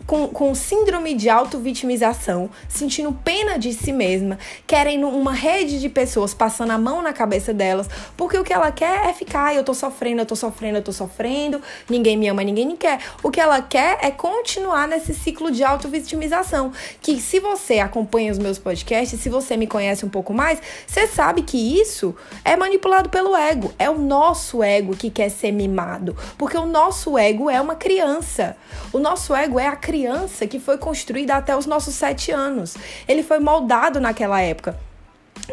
com, 0.06 0.28
com 0.28 0.54
síndrome 0.54 1.14
de 1.14 1.30
auto-vitimização, 1.30 2.50
sentindo 2.68 3.12
pena 3.12 3.58
de 3.58 3.72
si 3.72 3.92
mesma, 3.92 4.38
querendo 4.66 5.08
uma 5.08 5.32
rede 5.32 5.80
de 5.80 5.88
pessoas 5.88 6.34
passando 6.34 6.72
a 6.72 6.78
mão 6.78 7.02
na 7.02 7.12
cabeça 7.12 7.54
delas, 7.54 7.88
porque 8.16 8.36
o 8.36 8.44
que 8.44 8.52
ela 8.52 8.70
quer 8.70 9.06
é 9.06 9.12
ficar, 9.12 9.54
eu 9.54 9.64
tô 9.64 9.72
sofrendo, 9.72 10.20
eu 10.20 10.26
tô 10.26 10.36
sofrendo, 10.36 10.78
eu 10.78 10.82
tô 10.82 10.92
sofrendo, 10.92 11.60
ninguém 11.88 12.16
me 12.16 12.28
ama, 12.28 12.42
ninguém 12.42 12.66
me 12.66 12.76
quer. 12.76 13.00
O 13.22 13.30
que 13.30 13.40
ela 13.40 13.62
quer 13.62 13.98
é 14.02 14.10
continuar 14.10 14.86
nesse 14.86 15.14
ciclo 15.14 15.50
de 15.50 15.64
auto-vitimização, 15.64 16.72
que 17.00 17.20
se 17.20 17.40
você 17.40 17.78
acompanha 17.78 18.32
os 18.32 18.38
meus 18.38 18.58
podcasts, 18.58 19.18
se 19.20 19.28
você 19.28 19.56
me 19.56 19.66
conhece 19.66 20.04
um 20.04 20.10
pouco 20.10 20.34
mais, 20.34 20.60
você 20.86 21.06
sabe 21.06 21.42
que 21.42 21.80
isso 21.80 22.14
é 22.44 22.56
manipulado 22.56 23.08
pelo 23.08 23.34
ego, 23.34 23.72
é 23.78 23.88
o 23.88 23.98
nosso 23.98 24.62
ego 24.62 24.96
que 24.96 25.10
quer 25.10 25.30
ser 25.30 25.52
mimado, 25.52 26.16
porque 26.36 26.56
o 26.56 26.66
nosso 26.66 27.16
ego 27.16 27.48
é 27.48 27.60
uma 27.60 27.74
criança. 27.74 28.56
O 28.92 28.98
nosso 28.98 29.34
ego 29.34 29.58
é 29.58 29.66
a 29.66 29.76
criança 29.76 29.93
criança 29.94 30.44
que 30.44 30.58
foi 30.58 30.76
construída 30.76 31.36
até 31.36 31.56
os 31.56 31.66
nossos 31.66 31.94
sete 31.94 32.32
anos. 32.32 32.76
Ele 33.06 33.22
foi 33.22 33.38
moldado 33.38 34.00
naquela 34.00 34.40
época. 34.40 34.76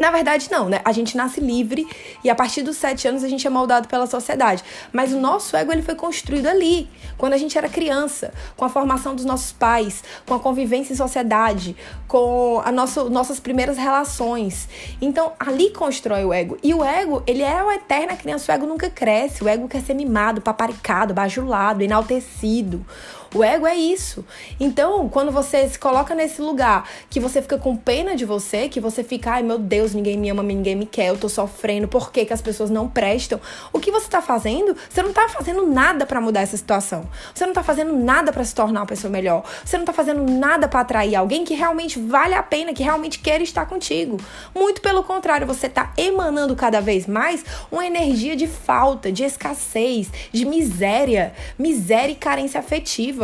Na 0.00 0.10
verdade, 0.10 0.48
não, 0.50 0.68
né? 0.68 0.80
A 0.84 0.90
gente 0.90 1.16
nasce 1.16 1.38
livre 1.38 1.86
e 2.24 2.30
a 2.30 2.34
partir 2.34 2.62
dos 2.62 2.76
sete 2.76 3.06
anos 3.06 3.22
a 3.22 3.28
gente 3.28 3.46
é 3.46 3.50
moldado 3.50 3.86
pela 3.86 4.06
sociedade. 4.06 4.64
Mas 4.92 5.12
o 5.12 5.20
nosso 5.20 5.56
ego 5.56 5.70
ele 5.70 5.82
foi 5.82 5.94
construído 5.94 6.46
ali, 6.46 6.88
quando 7.16 7.34
a 7.34 7.36
gente 7.36 7.56
era 7.56 7.68
criança, 7.68 8.32
com 8.56 8.64
a 8.64 8.68
formação 8.68 9.14
dos 9.14 9.24
nossos 9.24 9.52
pais, 9.52 10.02
com 10.26 10.34
a 10.34 10.40
convivência 10.40 10.92
em 10.92 10.96
sociedade, 10.96 11.76
com 12.08 12.60
a 12.64 12.72
nossa, 12.72 13.04
nossas 13.04 13.38
primeiras 13.38 13.76
relações. 13.76 14.68
Então, 15.00 15.34
ali 15.38 15.70
constrói 15.70 16.24
o 16.24 16.32
ego. 16.32 16.58
E 16.62 16.72
o 16.74 16.82
ego, 16.82 17.22
ele 17.26 17.42
é 17.42 17.62
uma 17.62 17.74
eterna 17.74 18.16
criança. 18.16 18.50
O 18.50 18.54
ego 18.54 18.66
nunca 18.66 18.88
cresce. 18.90 19.44
O 19.44 19.48
ego 19.48 19.68
quer 19.68 19.82
ser 19.82 19.94
mimado, 19.94 20.40
paparicado, 20.40 21.14
bajulado, 21.14 21.82
enaltecido. 21.82 22.84
O 23.34 23.42
ego 23.42 23.66
é 23.66 23.74
isso. 23.74 24.24
Então, 24.60 25.08
quando 25.08 25.32
você 25.32 25.66
se 25.66 25.78
coloca 25.78 26.14
nesse 26.14 26.42
lugar 26.42 26.88
que 27.08 27.18
você 27.18 27.40
fica 27.40 27.56
com 27.56 27.74
pena 27.74 28.14
de 28.14 28.26
você, 28.26 28.68
que 28.68 28.78
você 28.78 29.02
fica, 29.02 29.32
ai 29.32 29.42
meu 29.42 29.58
Deus, 29.58 29.94
ninguém 29.94 30.18
me 30.18 30.28
ama, 30.28 30.42
ninguém 30.42 30.76
me 30.76 30.84
quer, 30.84 31.08
eu 31.08 31.16
tô 31.16 31.28
sofrendo, 31.28 31.88
por 31.88 32.12
que, 32.12 32.26
que 32.26 32.32
as 32.32 32.42
pessoas 32.42 32.68
não 32.68 32.88
prestam? 32.88 33.40
O 33.72 33.80
que 33.80 33.90
você 33.90 34.08
tá 34.08 34.20
fazendo? 34.20 34.76
Você 34.88 35.02
não 35.02 35.12
tá 35.12 35.28
fazendo 35.28 35.66
nada 35.66 36.04
para 36.04 36.20
mudar 36.20 36.42
essa 36.42 36.56
situação. 36.56 37.08
Você 37.34 37.46
não 37.46 37.54
tá 37.54 37.62
fazendo 37.62 37.96
nada 37.96 38.32
para 38.32 38.44
se 38.44 38.54
tornar 38.54 38.80
uma 38.80 38.86
pessoa 38.86 39.10
melhor. 39.10 39.44
Você 39.64 39.78
não 39.78 39.84
tá 39.84 39.92
fazendo 39.94 40.30
nada 40.30 40.68
para 40.68 40.80
atrair 40.80 41.16
alguém 41.16 41.44
que 41.44 41.54
realmente 41.54 41.98
vale 41.98 42.34
a 42.34 42.42
pena, 42.42 42.74
que 42.74 42.82
realmente 42.82 43.18
quer 43.18 43.40
estar 43.40 43.64
contigo. 43.64 44.18
Muito 44.54 44.82
pelo 44.82 45.02
contrário, 45.04 45.46
você 45.46 45.68
tá 45.68 45.92
emanando 45.96 46.54
cada 46.54 46.80
vez 46.80 47.06
mais 47.06 47.44
uma 47.70 47.86
energia 47.86 48.36
de 48.36 48.46
falta, 48.46 49.10
de 49.10 49.24
escassez, 49.24 50.10
de 50.30 50.44
miséria, 50.44 51.32
miséria 51.58 52.12
e 52.12 52.16
carência 52.16 52.60
afetiva. 52.60 53.21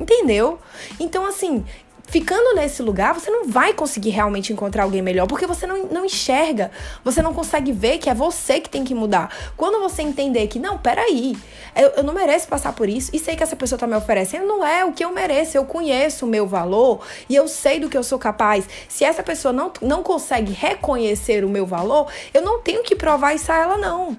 Entendeu? 0.00 0.58
Então, 0.98 1.26
assim, 1.26 1.64
ficando 2.10 2.56
nesse 2.56 2.82
lugar, 2.82 3.14
você 3.14 3.30
não 3.30 3.48
vai 3.48 3.72
conseguir 3.72 4.10
realmente 4.10 4.52
encontrar 4.52 4.82
alguém 4.82 5.00
melhor, 5.00 5.28
porque 5.28 5.46
você 5.46 5.64
não, 5.64 5.86
não 5.86 6.04
enxerga, 6.04 6.72
você 7.04 7.22
não 7.22 7.32
consegue 7.32 7.70
ver 7.70 7.98
que 7.98 8.10
é 8.10 8.14
você 8.14 8.60
que 8.60 8.68
tem 8.68 8.82
que 8.82 8.94
mudar. 8.94 9.32
Quando 9.56 9.80
você 9.80 10.02
entender 10.02 10.48
que, 10.48 10.58
não, 10.58 10.76
peraí, 10.76 11.36
eu, 11.76 11.88
eu 11.98 12.02
não 12.02 12.12
mereço 12.12 12.48
passar 12.48 12.72
por 12.72 12.88
isso, 12.88 13.10
e 13.14 13.18
sei 13.18 13.36
que 13.36 13.44
essa 13.44 13.54
pessoa 13.54 13.78
tá 13.78 13.86
me 13.86 13.94
oferecendo, 13.94 14.44
não 14.44 14.66
é 14.66 14.84
o 14.84 14.92
que 14.92 15.04
eu 15.04 15.12
mereço, 15.12 15.56
eu 15.56 15.64
conheço 15.64 16.26
o 16.26 16.28
meu 16.28 16.48
valor 16.48 17.00
e 17.28 17.36
eu 17.36 17.46
sei 17.46 17.78
do 17.78 17.88
que 17.88 17.96
eu 17.96 18.02
sou 18.02 18.18
capaz. 18.18 18.68
Se 18.88 19.04
essa 19.04 19.22
pessoa 19.22 19.52
não, 19.52 19.72
não 19.80 20.02
consegue 20.02 20.52
reconhecer 20.52 21.44
o 21.44 21.48
meu 21.48 21.64
valor, 21.64 22.08
eu 22.34 22.42
não 22.42 22.60
tenho 22.60 22.82
que 22.82 22.96
provar 22.96 23.34
isso 23.34 23.52
a 23.52 23.56
ela, 23.56 23.78
não. 23.78 24.16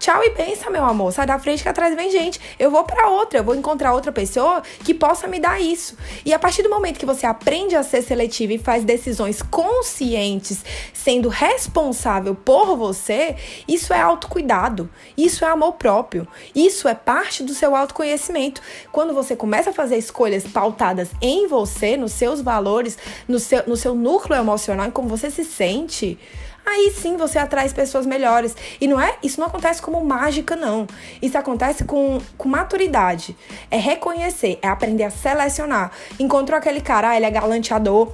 Tchau 0.00 0.24
e 0.24 0.30
pensa, 0.30 0.70
meu 0.70 0.82
amor. 0.82 1.12
Sai 1.12 1.26
da 1.26 1.38
frente 1.38 1.62
que 1.62 1.68
atrás 1.68 1.94
vem 1.94 2.10
gente. 2.10 2.40
Eu 2.58 2.70
vou 2.70 2.84
para 2.84 3.10
outra, 3.10 3.38
eu 3.38 3.44
vou 3.44 3.54
encontrar 3.54 3.92
outra 3.92 4.10
pessoa 4.10 4.62
que 4.82 4.94
possa 4.94 5.28
me 5.28 5.38
dar 5.38 5.60
isso. 5.60 5.94
E 6.24 6.32
a 6.32 6.38
partir 6.38 6.62
do 6.62 6.70
momento 6.70 6.98
que 6.98 7.04
você 7.04 7.26
aprende 7.26 7.76
a 7.76 7.82
ser 7.82 8.00
seletivo 8.00 8.54
e 8.54 8.58
faz 8.58 8.82
decisões 8.82 9.42
conscientes, 9.42 10.64
sendo 10.94 11.28
responsável 11.28 12.34
por 12.34 12.78
você, 12.78 13.36
isso 13.68 13.92
é 13.92 14.00
autocuidado. 14.00 14.88
Isso 15.18 15.44
é 15.44 15.48
amor 15.48 15.74
próprio. 15.74 16.26
Isso 16.54 16.88
é 16.88 16.94
parte 16.94 17.42
do 17.42 17.52
seu 17.52 17.76
autoconhecimento. 17.76 18.62
Quando 18.90 19.12
você 19.12 19.36
começa 19.36 19.68
a 19.68 19.74
fazer 19.74 19.98
escolhas 19.98 20.44
pautadas 20.44 21.10
em 21.20 21.46
você, 21.46 21.98
nos 21.98 22.12
seus 22.12 22.40
valores, 22.40 22.96
no 23.28 23.38
seu, 23.38 23.64
no 23.66 23.76
seu 23.76 23.94
núcleo 23.94 24.38
emocional, 24.38 24.86
em 24.86 24.90
como 24.90 25.10
você 25.10 25.30
se 25.30 25.44
sente, 25.44 26.18
aí 26.64 26.92
sim 26.96 27.16
você 27.16 27.38
atrai 27.38 27.68
pessoas 27.70 28.06
melhores. 28.06 28.56
E 28.80 28.86
não 28.86 29.00
é, 29.00 29.16
isso 29.22 29.40
não 29.40 29.46
acontece 29.46 29.80
como 29.80 30.04
mágica, 30.04 30.56
não. 30.56 30.86
Isso 31.20 31.36
acontece 31.36 31.84
com, 31.84 32.20
com 32.36 32.48
maturidade. 32.48 33.36
É 33.70 33.76
reconhecer, 33.76 34.58
é 34.62 34.68
aprender 34.68 35.04
a 35.04 35.10
selecionar. 35.10 35.92
Encontrou 36.18 36.58
aquele 36.58 36.80
cara, 36.80 37.10
ah, 37.10 37.16
ele 37.16 37.26
é 37.26 37.30
galanteador, 37.30 38.12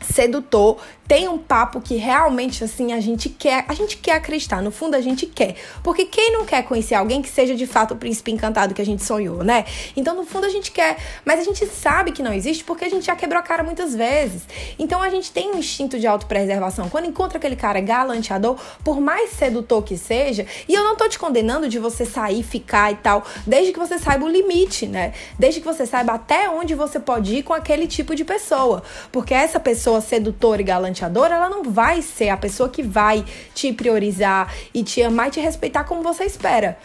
sedutor, 0.00 0.78
tem 1.06 1.28
um 1.28 1.38
papo 1.38 1.80
que 1.80 1.96
realmente 1.96 2.64
assim 2.64 2.92
a 2.92 3.00
gente 3.00 3.28
quer, 3.28 3.64
a 3.68 3.74
gente 3.74 3.96
quer 3.96 4.12
acreditar, 4.12 4.62
no 4.62 4.70
fundo 4.70 4.94
a 4.94 5.00
gente 5.00 5.26
quer. 5.26 5.56
Porque 5.82 6.04
quem 6.04 6.32
não 6.32 6.44
quer 6.44 6.62
conhecer 6.62 6.94
alguém 6.94 7.22
que 7.22 7.28
seja 7.28 7.54
de 7.54 7.66
fato 7.66 7.94
o 7.94 7.96
príncipe 7.96 8.32
encantado 8.32 8.74
que 8.74 8.82
a 8.82 8.86
gente 8.86 9.04
sonhou, 9.04 9.42
né? 9.42 9.64
Então 9.96 10.14
no 10.14 10.24
fundo 10.24 10.46
a 10.46 10.48
gente 10.48 10.72
quer, 10.72 10.96
mas 11.24 11.40
a 11.40 11.44
gente 11.44 11.64
sabe 11.66 12.12
que 12.12 12.22
não 12.22 12.32
existe 12.32 12.64
porque 12.64 12.84
a 12.84 12.88
gente 12.88 13.06
já 13.06 13.14
quebrou 13.14 13.40
a 13.40 13.42
cara 13.42 13.62
muitas 13.62 13.94
vezes. 13.94 14.42
Então 14.78 15.02
a 15.02 15.10
gente 15.10 15.30
tem 15.30 15.52
um 15.52 15.58
instinto 15.58 15.98
de 15.98 16.06
autopreservação. 16.06 16.88
Quando 16.88 17.06
encontra 17.06 17.38
aquele 17.38 17.56
cara 17.56 17.80
galanteador, 17.80 18.58
por 18.82 19.00
mais 19.00 19.30
sedutor 19.30 19.82
que 19.82 19.96
seja, 19.96 20.46
e 20.68 20.74
eu 20.74 20.82
não 20.82 20.96
tô 20.96 21.08
te 21.08 21.18
condenando 21.18 21.68
de 21.68 21.78
você 21.78 22.04
sair, 22.04 22.42
ficar 22.42 22.92
e 22.92 22.96
tal, 22.96 23.24
desde 23.46 23.72
que 23.72 23.78
você 23.78 23.98
saiba 23.98 24.24
o 24.24 24.28
limite, 24.28 24.86
né? 24.86 25.12
Desde 25.38 25.60
que 25.60 25.66
você 25.66 25.86
saiba 25.86 26.14
até 26.14 26.48
onde 26.50 26.74
você 26.74 26.98
pode 26.98 27.36
ir 27.36 27.42
com 27.42 27.52
aquele 27.52 27.86
tipo 27.86 28.14
de 28.14 28.24
pessoa. 28.24 28.82
Porque 29.12 29.34
essa 29.34 29.60
pessoa 29.60 30.00
sedutora 30.00 30.60
e 30.60 30.64
galante 30.64 30.95
ela 31.04 31.48
não 31.48 31.62
vai 31.62 32.02
ser 32.02 32.28
a 32.28 32.36
pessoa 32.36 32.68
que 32.68 32.82
vai 32.82 33.24
te 33.54 33.72
priorizar 33.72 34.52
e 34.72 34.82
te 34.82 35.02
amar 35.02 35.28
e 35.28 35.32
te 35.32 35.40
respeitar 35.40 35.84
como 35.84 36.02
você 36.02 36.24
espera. 36.24 36.78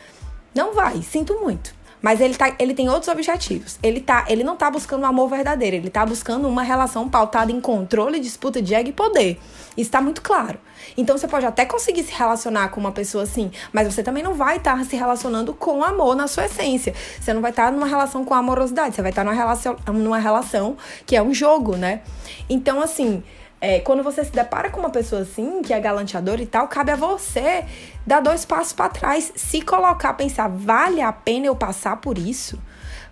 Não 0.54 0.74
vai, 0.74 1.02
sinto 1.02 1.39
muito. 1.39 1.82
Mas 2.02 2.19
ele, 2.19 2.34
tá, 2.34 2.54
ele 2.58 2.74
tem 2.74 2.89
outros 2.89 3.08
objetivos. 3.10 3.78
Ele, 3.84 4.02
tá, 4.02 4.26
ele 4.28 4.43
não 4.43 4.58
tá 4.58 4.71
buscando 4.71 5.04
um 5.04 5.06
amor 5.06 5.30
verdadeiro, 5.30 5.76
ele 5.76 5.89
tá 5.89 6.04
buscando 6.04 6.47
uma 6.47 6.63
relação 6.63 7.08
pautada 7.08 7.52
em 7.52 7.62
controle, 7.62 8.19
disputa 8.19 8.62
de 8.62 8.74
ego 8.74 8.89
e 8.89 8.93
poder. 8.93 9.39
Isso 9.78 9.91
tá 9.91 10.02
muito 10.02 10.21
claro. 10.21 10.60
Então 10.97 11.15
você 11.17 11.28
pode 11.28 11.45
até 11.45 11.63
conseguir 11.63 12.04
se 12.04 12.12
relacionar 12.12 12.69
com 12.69 12.80
uma 12.80 12.91
pessoa 12.91 13.24
assim, 13.24 13.52
mas 13.71 13.93
você 13.93 14.02
também 14.02 14.24
não 14.24 14.34
vai 14.34 14.58
estar 14.58 14.78
tá 14.78 14.84
se 14.84 14.95
relacionando 14.95 15.54
com 15.54 15.84
amor 15.84 16.15
na 16.15 16.28
sua 16.28 16.45
essência. 16.45 16.93
Você 17.19 17.34
não 17.34 17.41
vai 17.41 17.52
estar 17.52 17.65
tá 17.65 17.71
numa 17.71 17.86
relação 17.86 18.26
com 18.26 18.34
amorosidade, 18.34 18.95
você 18.95 19.02
vai 19.04 19.12
estar 19.12 19.24
tá 19.24 19.30
numa 19.30 19.36
relação, 19.36 19.76
numa 19.93 20.17
relação 20.17 20.76
que 21.06 21.15
é 21.15 21.21
um 21.21 21.34
jogo, 21.34 21.78
né? 21.78 22.02
Então, 22.50 22.82
assim, 22.82 23.24
é, 23.62 23.80
quando 23.80 24.02
você 24.02 24.26
se 24.26 24.32
depara 24.32 24.71
com 24.71 24.80
uma 24.80 24.89
pessoa 24.89 25.21
assim, 25.21 25.62
que 25.62 25.71
é 25.71 25.80
galanteadora 25.80 26.41
e 26.41 26.47
tal, 26.47 26.67
cabe 26.67 26.91
a 26.91 26.95
você 26.95 27.63
dar 28.06 28.19
dois 28.19 28.43
passos 28.43 28.74
para 28.74 28.89
trás, 28.89 29.32
se 29.36 29.62
colocar, 29.62 30.15
pensar, 30.15 30.50
vale 30.50 31.00
a 31.00 31.13
pena 31.13 31.45
eu 31.45 31.56
passar 31.56 31.97
por 31.97 32.17
isso? 32.17 32.60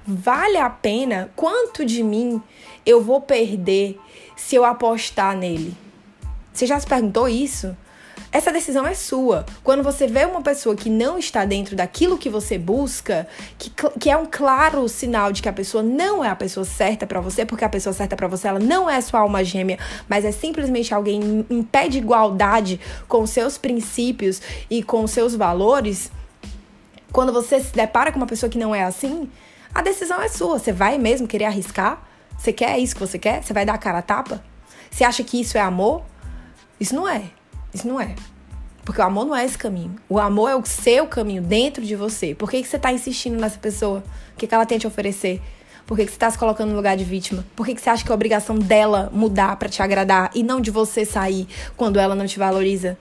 Vale 0.06 0.58
a 0.58 0.68
pena? 0.68 1.30
Quanto 1.36 1.86
de 1.86 2.02
mim 2.02 2.42
eu 2.84 3.00
vou 3.00 3.22
perder 3.22 4.00
se 4.36 4.56
eu 4.56 4.66
apostar 4.66 5.38
nele? 5.38 5.78
Você 6.52 6.66
já 6.66 6.80
se 6.80 6.88
perguntou 6.88 7.30
isso? 7.30 7.78
Essa 8.32 8.52
decisão 8.52 8.86
é 8.86 8.94
sua. 8.94 9.46
Quando 9.64 9.82
você 9.82 10.06
vê 10.06 10.24
uma 10.24 10.42
pessoa 10.42 10.76
que 10.76 10.90
não 10.90 11.18
está 11.18 11.46
dentro 11.46 11.76
daquilo 11.76 12.18
que 12.18 12.30
você 12.30 12.60
busca, 12.60 13.28
que, 13.58 13.72
que 14.00 14.10
é 14.10 14.16
um 14.16 14.28
claro 14.30 14.88
sinal 14.88 15.32
de 15.32 15.42
que 15.42 15.50
a 15.50 15.54
pessoa 15.54 15.82
não 15.82 16.24
é 16.24 16.30
a 16.30 16.36
pessoa 16.36 16.64
certa 16.64 17.08
para 17.08 17.20
você, 17.20 17.44
porque 17.44 17.66
a 17.66 17.70
pessoa 17.70 17.92
certa 17.92 18.16
para 18.16 18.28
você 18.28 18.48
ela 18.48 18.60
não 18.60 18.88
é 18.88 19.02
sua 19.02 19.22
alma 19.22 19.44
gêmea, 19.44 19.80
mas 20.08 20.26
é 20.26 20.32
simplesmente 20.32 20.94
alguém 20.94 21.46
em 21.50 21.64
pé 21.64 21.88
de 21.88 21.98
igualdade 21.98 22.80
com 23.08 23.26
seus 23.26 23.58
princípios 23.58 24.42
e 24.70 24.84
com 24.84 25.08
seus 25.08 25.36
valores. 25.36 26.12
Quando 27.12 27.34
você 27.34 27.60
se 27.60 27.74
depara 27.74 28.12
com 28.12 28.18
uma 28.20 28.28
pessoa 28.28 28.50
que 28.50 28.60
não 28.60 28.76
é 28.76 28.84
assim, 28.84 29.28
a 29.74 29.82
decisão 29.82 30.22
é 30.22 30.28
sua. 30.28 30.60
Você 30.60 30.72
vai 30.72 31.00
mesmo 31.00 31.28
querer 31.28 31.46
arriscar? 31.46 32.08
Você 32.38 32.54
quer 32.54 32.78
isso 32.78 32.94
que 32.94 33.02
você 33.02 33.18
quer? 33.18 33.44
Você 33.44 33.54
vai 33.54 33.66
dar 33.66 33.74
a 33.74 33.78
cara 33.80 33.98
a 33.98 34.04
tapa? 34.04 34.44
Você 34.92 35.04
acha 35.04 35.24
que 35.24 35.42
isso 35.42 35.58
é 35.58 35.62
amor? 35.62 36.04
Isso 36.80 36.96
não 36.96 37.10
é. 37.10 37.39
Isso 37.74 37.88
não 37.88 38.00
é. 38.00 38.16
Porque 38.84 39.02
o 39.02 39.04
amor 39.04 39.26
não 39.26 39.36
é 39.36 39.46
esse 39.46 39.58
caminho. 39.58 39.96
O 40.08 40.18
amor 40.18 40.50
é 40.50 40.56
o 40.56 40.66
seu 40.66 41.06
caminho 41.06 41.42
dentro 41.42 41.86
de 41.86 41.96
você. 41.96 42.34
Por 42.34 42.50
que, 42.50 42.62
que 42.62 42.68
você 42.68 42.78
está 42.78 42.92
insistindo 42.92 43.40
nessa 43.40 43.60
pessoa? 43.60 44.04
O 44.34 44.38
que, 44.38 44.48
que 44.48 44.56
ela 44.56 44.66
tem 44.66 44.78
a 44.78 44.80
te 44.80 44.88
oferecer? 44.88 45.42
Por 45.86 45.96
que, 45.96 46.06
que 46.06 46.12
você 46.12 46.16
está 46.16 46.30
se 46.30 46.38
colocando 46.38 46.70
no 46.70 46.76
lugar 46.76 46.98
de 46.98 47.04
vítima? 47.04 47.46
Por 47.56 47.66
que, 47.66 47.76
que 47.76 47.82
você 47.82 47.90
acha 47.90 48.04
que 48.04 48.12
é 48.12 48.16
obrigação 48.16 48.58
dela 48.58 49.10
mudar 49.14 49.56
para 49.58 49.70
te 49.70 49.82
agradar 49.82 50.32
e 50.34 50.44
não 50.44 50.60
de 50.60 50.72
você 50.72 51.06
sair 51.06 51.48
quando 51.78 52.00
ela 52.00 52.16
não 52.16 52.26
te 52.26 52.40
valoriza? 52.40 52.98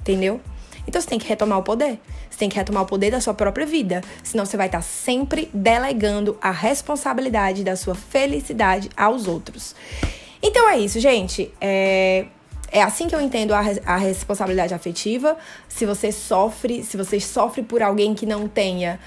Entendeu? 0.00 0.40
Então 0.86 1.00
você 1.00 1.08
tem 1.08 1.18
que 1.18 1.28
retomar 1.28 1.58
o 1.58 1.62
poder. 1.62 2.00
Você 2.30 2.38
tem 2.38 2.48
que 2.48 2.56
retomar 2.56 2.84
o 2.84 2.86
poder 2.86 3.10
da 3.10 3.20
sua 3.20 3.34
própria 3.34 3.66
vida. 3.66 4.00
Senão 4.22 4.46
você 4.46 4.56
vai 4.56 4.66
estar 4.66 4.78
tá 4.78 4.82
sempre 4.82 5.50
delegando 5.52 6.38
a 6.40 6.50
responsabilidade 6.50 7.64
da 7.64 7.76
sua 7.76 7.94
felicidade 7.94 8.88
aos 8.96 9.26
outros. 9.26 9.74
Então 10.40 10.68
é 10.68 10.78
isso, 10.78 11.00
gente. 11.00 11.52
É 11.60 12.26
É 12.70 12.82
assim 12.82 13.08
que 13.08 13.14
eu 13.14 13.20
entendo 13.20 13.52
a, 13.52 13.62
a 13.86 13.96
responsabilidade 13.96 14.74
afetiva. 14.74 15.36
Se 15.68 15.86
você 15.86 16.12
sofre, 16.12 16.82
se 16.82 16.96
você 16.96 17.18
sofre 17.18 17.62
por 17.62 17.82
alguém 17.82 18.14
que 18.14 18.26
não 18.26 18.46
tenha 18.46 19.00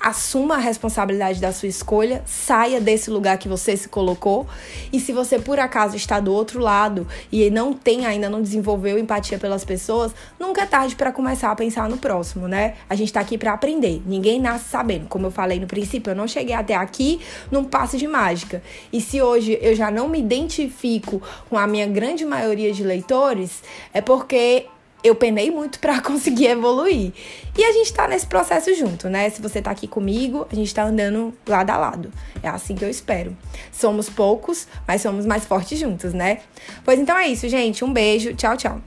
assuma 0.00 0.54
a 0.54 0.58
responsabilidade 0.58 1.40
da 1.40 1.52
sua 1.52 1.68
escolha, 1.68 2.22
saia 2.26 2.80
desse 2.80 3.10
lugar 3.10 3.38
que 3.38 3.48
você 3.48 3.76
se 3.76 3.88
colocou. 3.88 4.46
E 4.92 5.00
se 5.00 5.12
você 5.12 5.38
por 5.38 5.58
acaso 5.58 5.96
está 5.96 6.20
do 6.20 6.32
outro 6.32 6.60
lado 6.60 7.06
e 7.32 7.50
não 7.50 7.72
tem 7.72 8.06
ainda 8.06 8.28
não 8.28 8.42
desenvolveu 8.42 8.98
empatia 8.98 9.38
pelas 9.38 9.64
pessoas, 9.64 10.12
nunca 10.38 10.62
é 10.62 10.66
tarde 10.66 10.94
para 10.94 11.10
começar 11.10 11.50
a 11.50 11.56
pensar 11.56 11.88
no 11.88 11.96
próximo, 11.96 12.46
né? 12.46 12.74
A 12.88 12.94
gente 12.94 13.08
está 13.08 13.20
aqui 13.20 13.36
para 13.36 13.52
aprender. 13.52 14.02
Ninguém 14.06 14.40
nasce 14.40 14.68
sabendo. 14.68 15.06
Como 15.08 15.26
eu 15.26 15.30
falei 15.30 15.58
no 15.58 15.66
princípio, 15.66 16.10
eu 16.10 16.16
não 16.16 16.28
cheguei 16.28 16.54
até 16.54 16.74
aqui 16.74 17.20
num 17.50 17.64
passe 17.64 17.96
de 17.96 18.06
mágica. 18.06 18.62
E 18.92 19.00
se 19.00 19.20
hoje 19.20 19.58
eu 19.60 19.74
já 19.74 19.90
não 19.90 20.08
me 20.08 20.20
identifico 20.20 21.20
com 21.48 21.58
a 21.58 21.66
minha 21.66 21.86
grande 21.86 22.24
maioria 22.24 22.72
de 22.72 22.84
leitores, 22.84 23.62
é 23.92 24.00
porque 24.00 24.66
eu 25.02 25.14
penei 25.14 25.50
muito 25.50 25.78
para 25.80 26.00
conseguir 26.00 26.46
evoluir. 26.46 27.12
E 27.56 27.64
a 27.64 27.72
gente 27.72 27.92
tá 27.92 28.06
nesse 28.06 28.26
processo 28.26 28.74
junto, 28.74 29.08
né? 29.08 29.30
Se 29.30 29.40
você 29.40 29.62
tá 29.62 29.70
aqui 29.70 29.86
comigo, 29.86 30.46
a 30.50 30.54
gente 30.54 30.74
tá 30.74 30.84
andando 30.84 31.32
lado 31.46 31.70
a 31.70 31.76
lado. 31.76 32.12
É 32.42 32.48
assim 32.48 32.74
que 32.74 32.84
eu 32.84 32.90
espero. 32.90 33.36
Somos 33.72 34.08
poucos, 34.08 34.66
mas 34.86 35.02
somos 35.02 35.24
mais 35.24 35.44
fortes 35.44 35.78
juntos, 35.78 36.12
né? 36.12 36.40
Pois 36.84 36.98
então 36.98 37.16
é 37.16 37.28
isso, 37.28 37.48
gente. 37.48 37.84
Um 37.84 37.92
beijo. 37.92 38.34
Tchau, 38.34 38.56
tchau. 38.56 38.80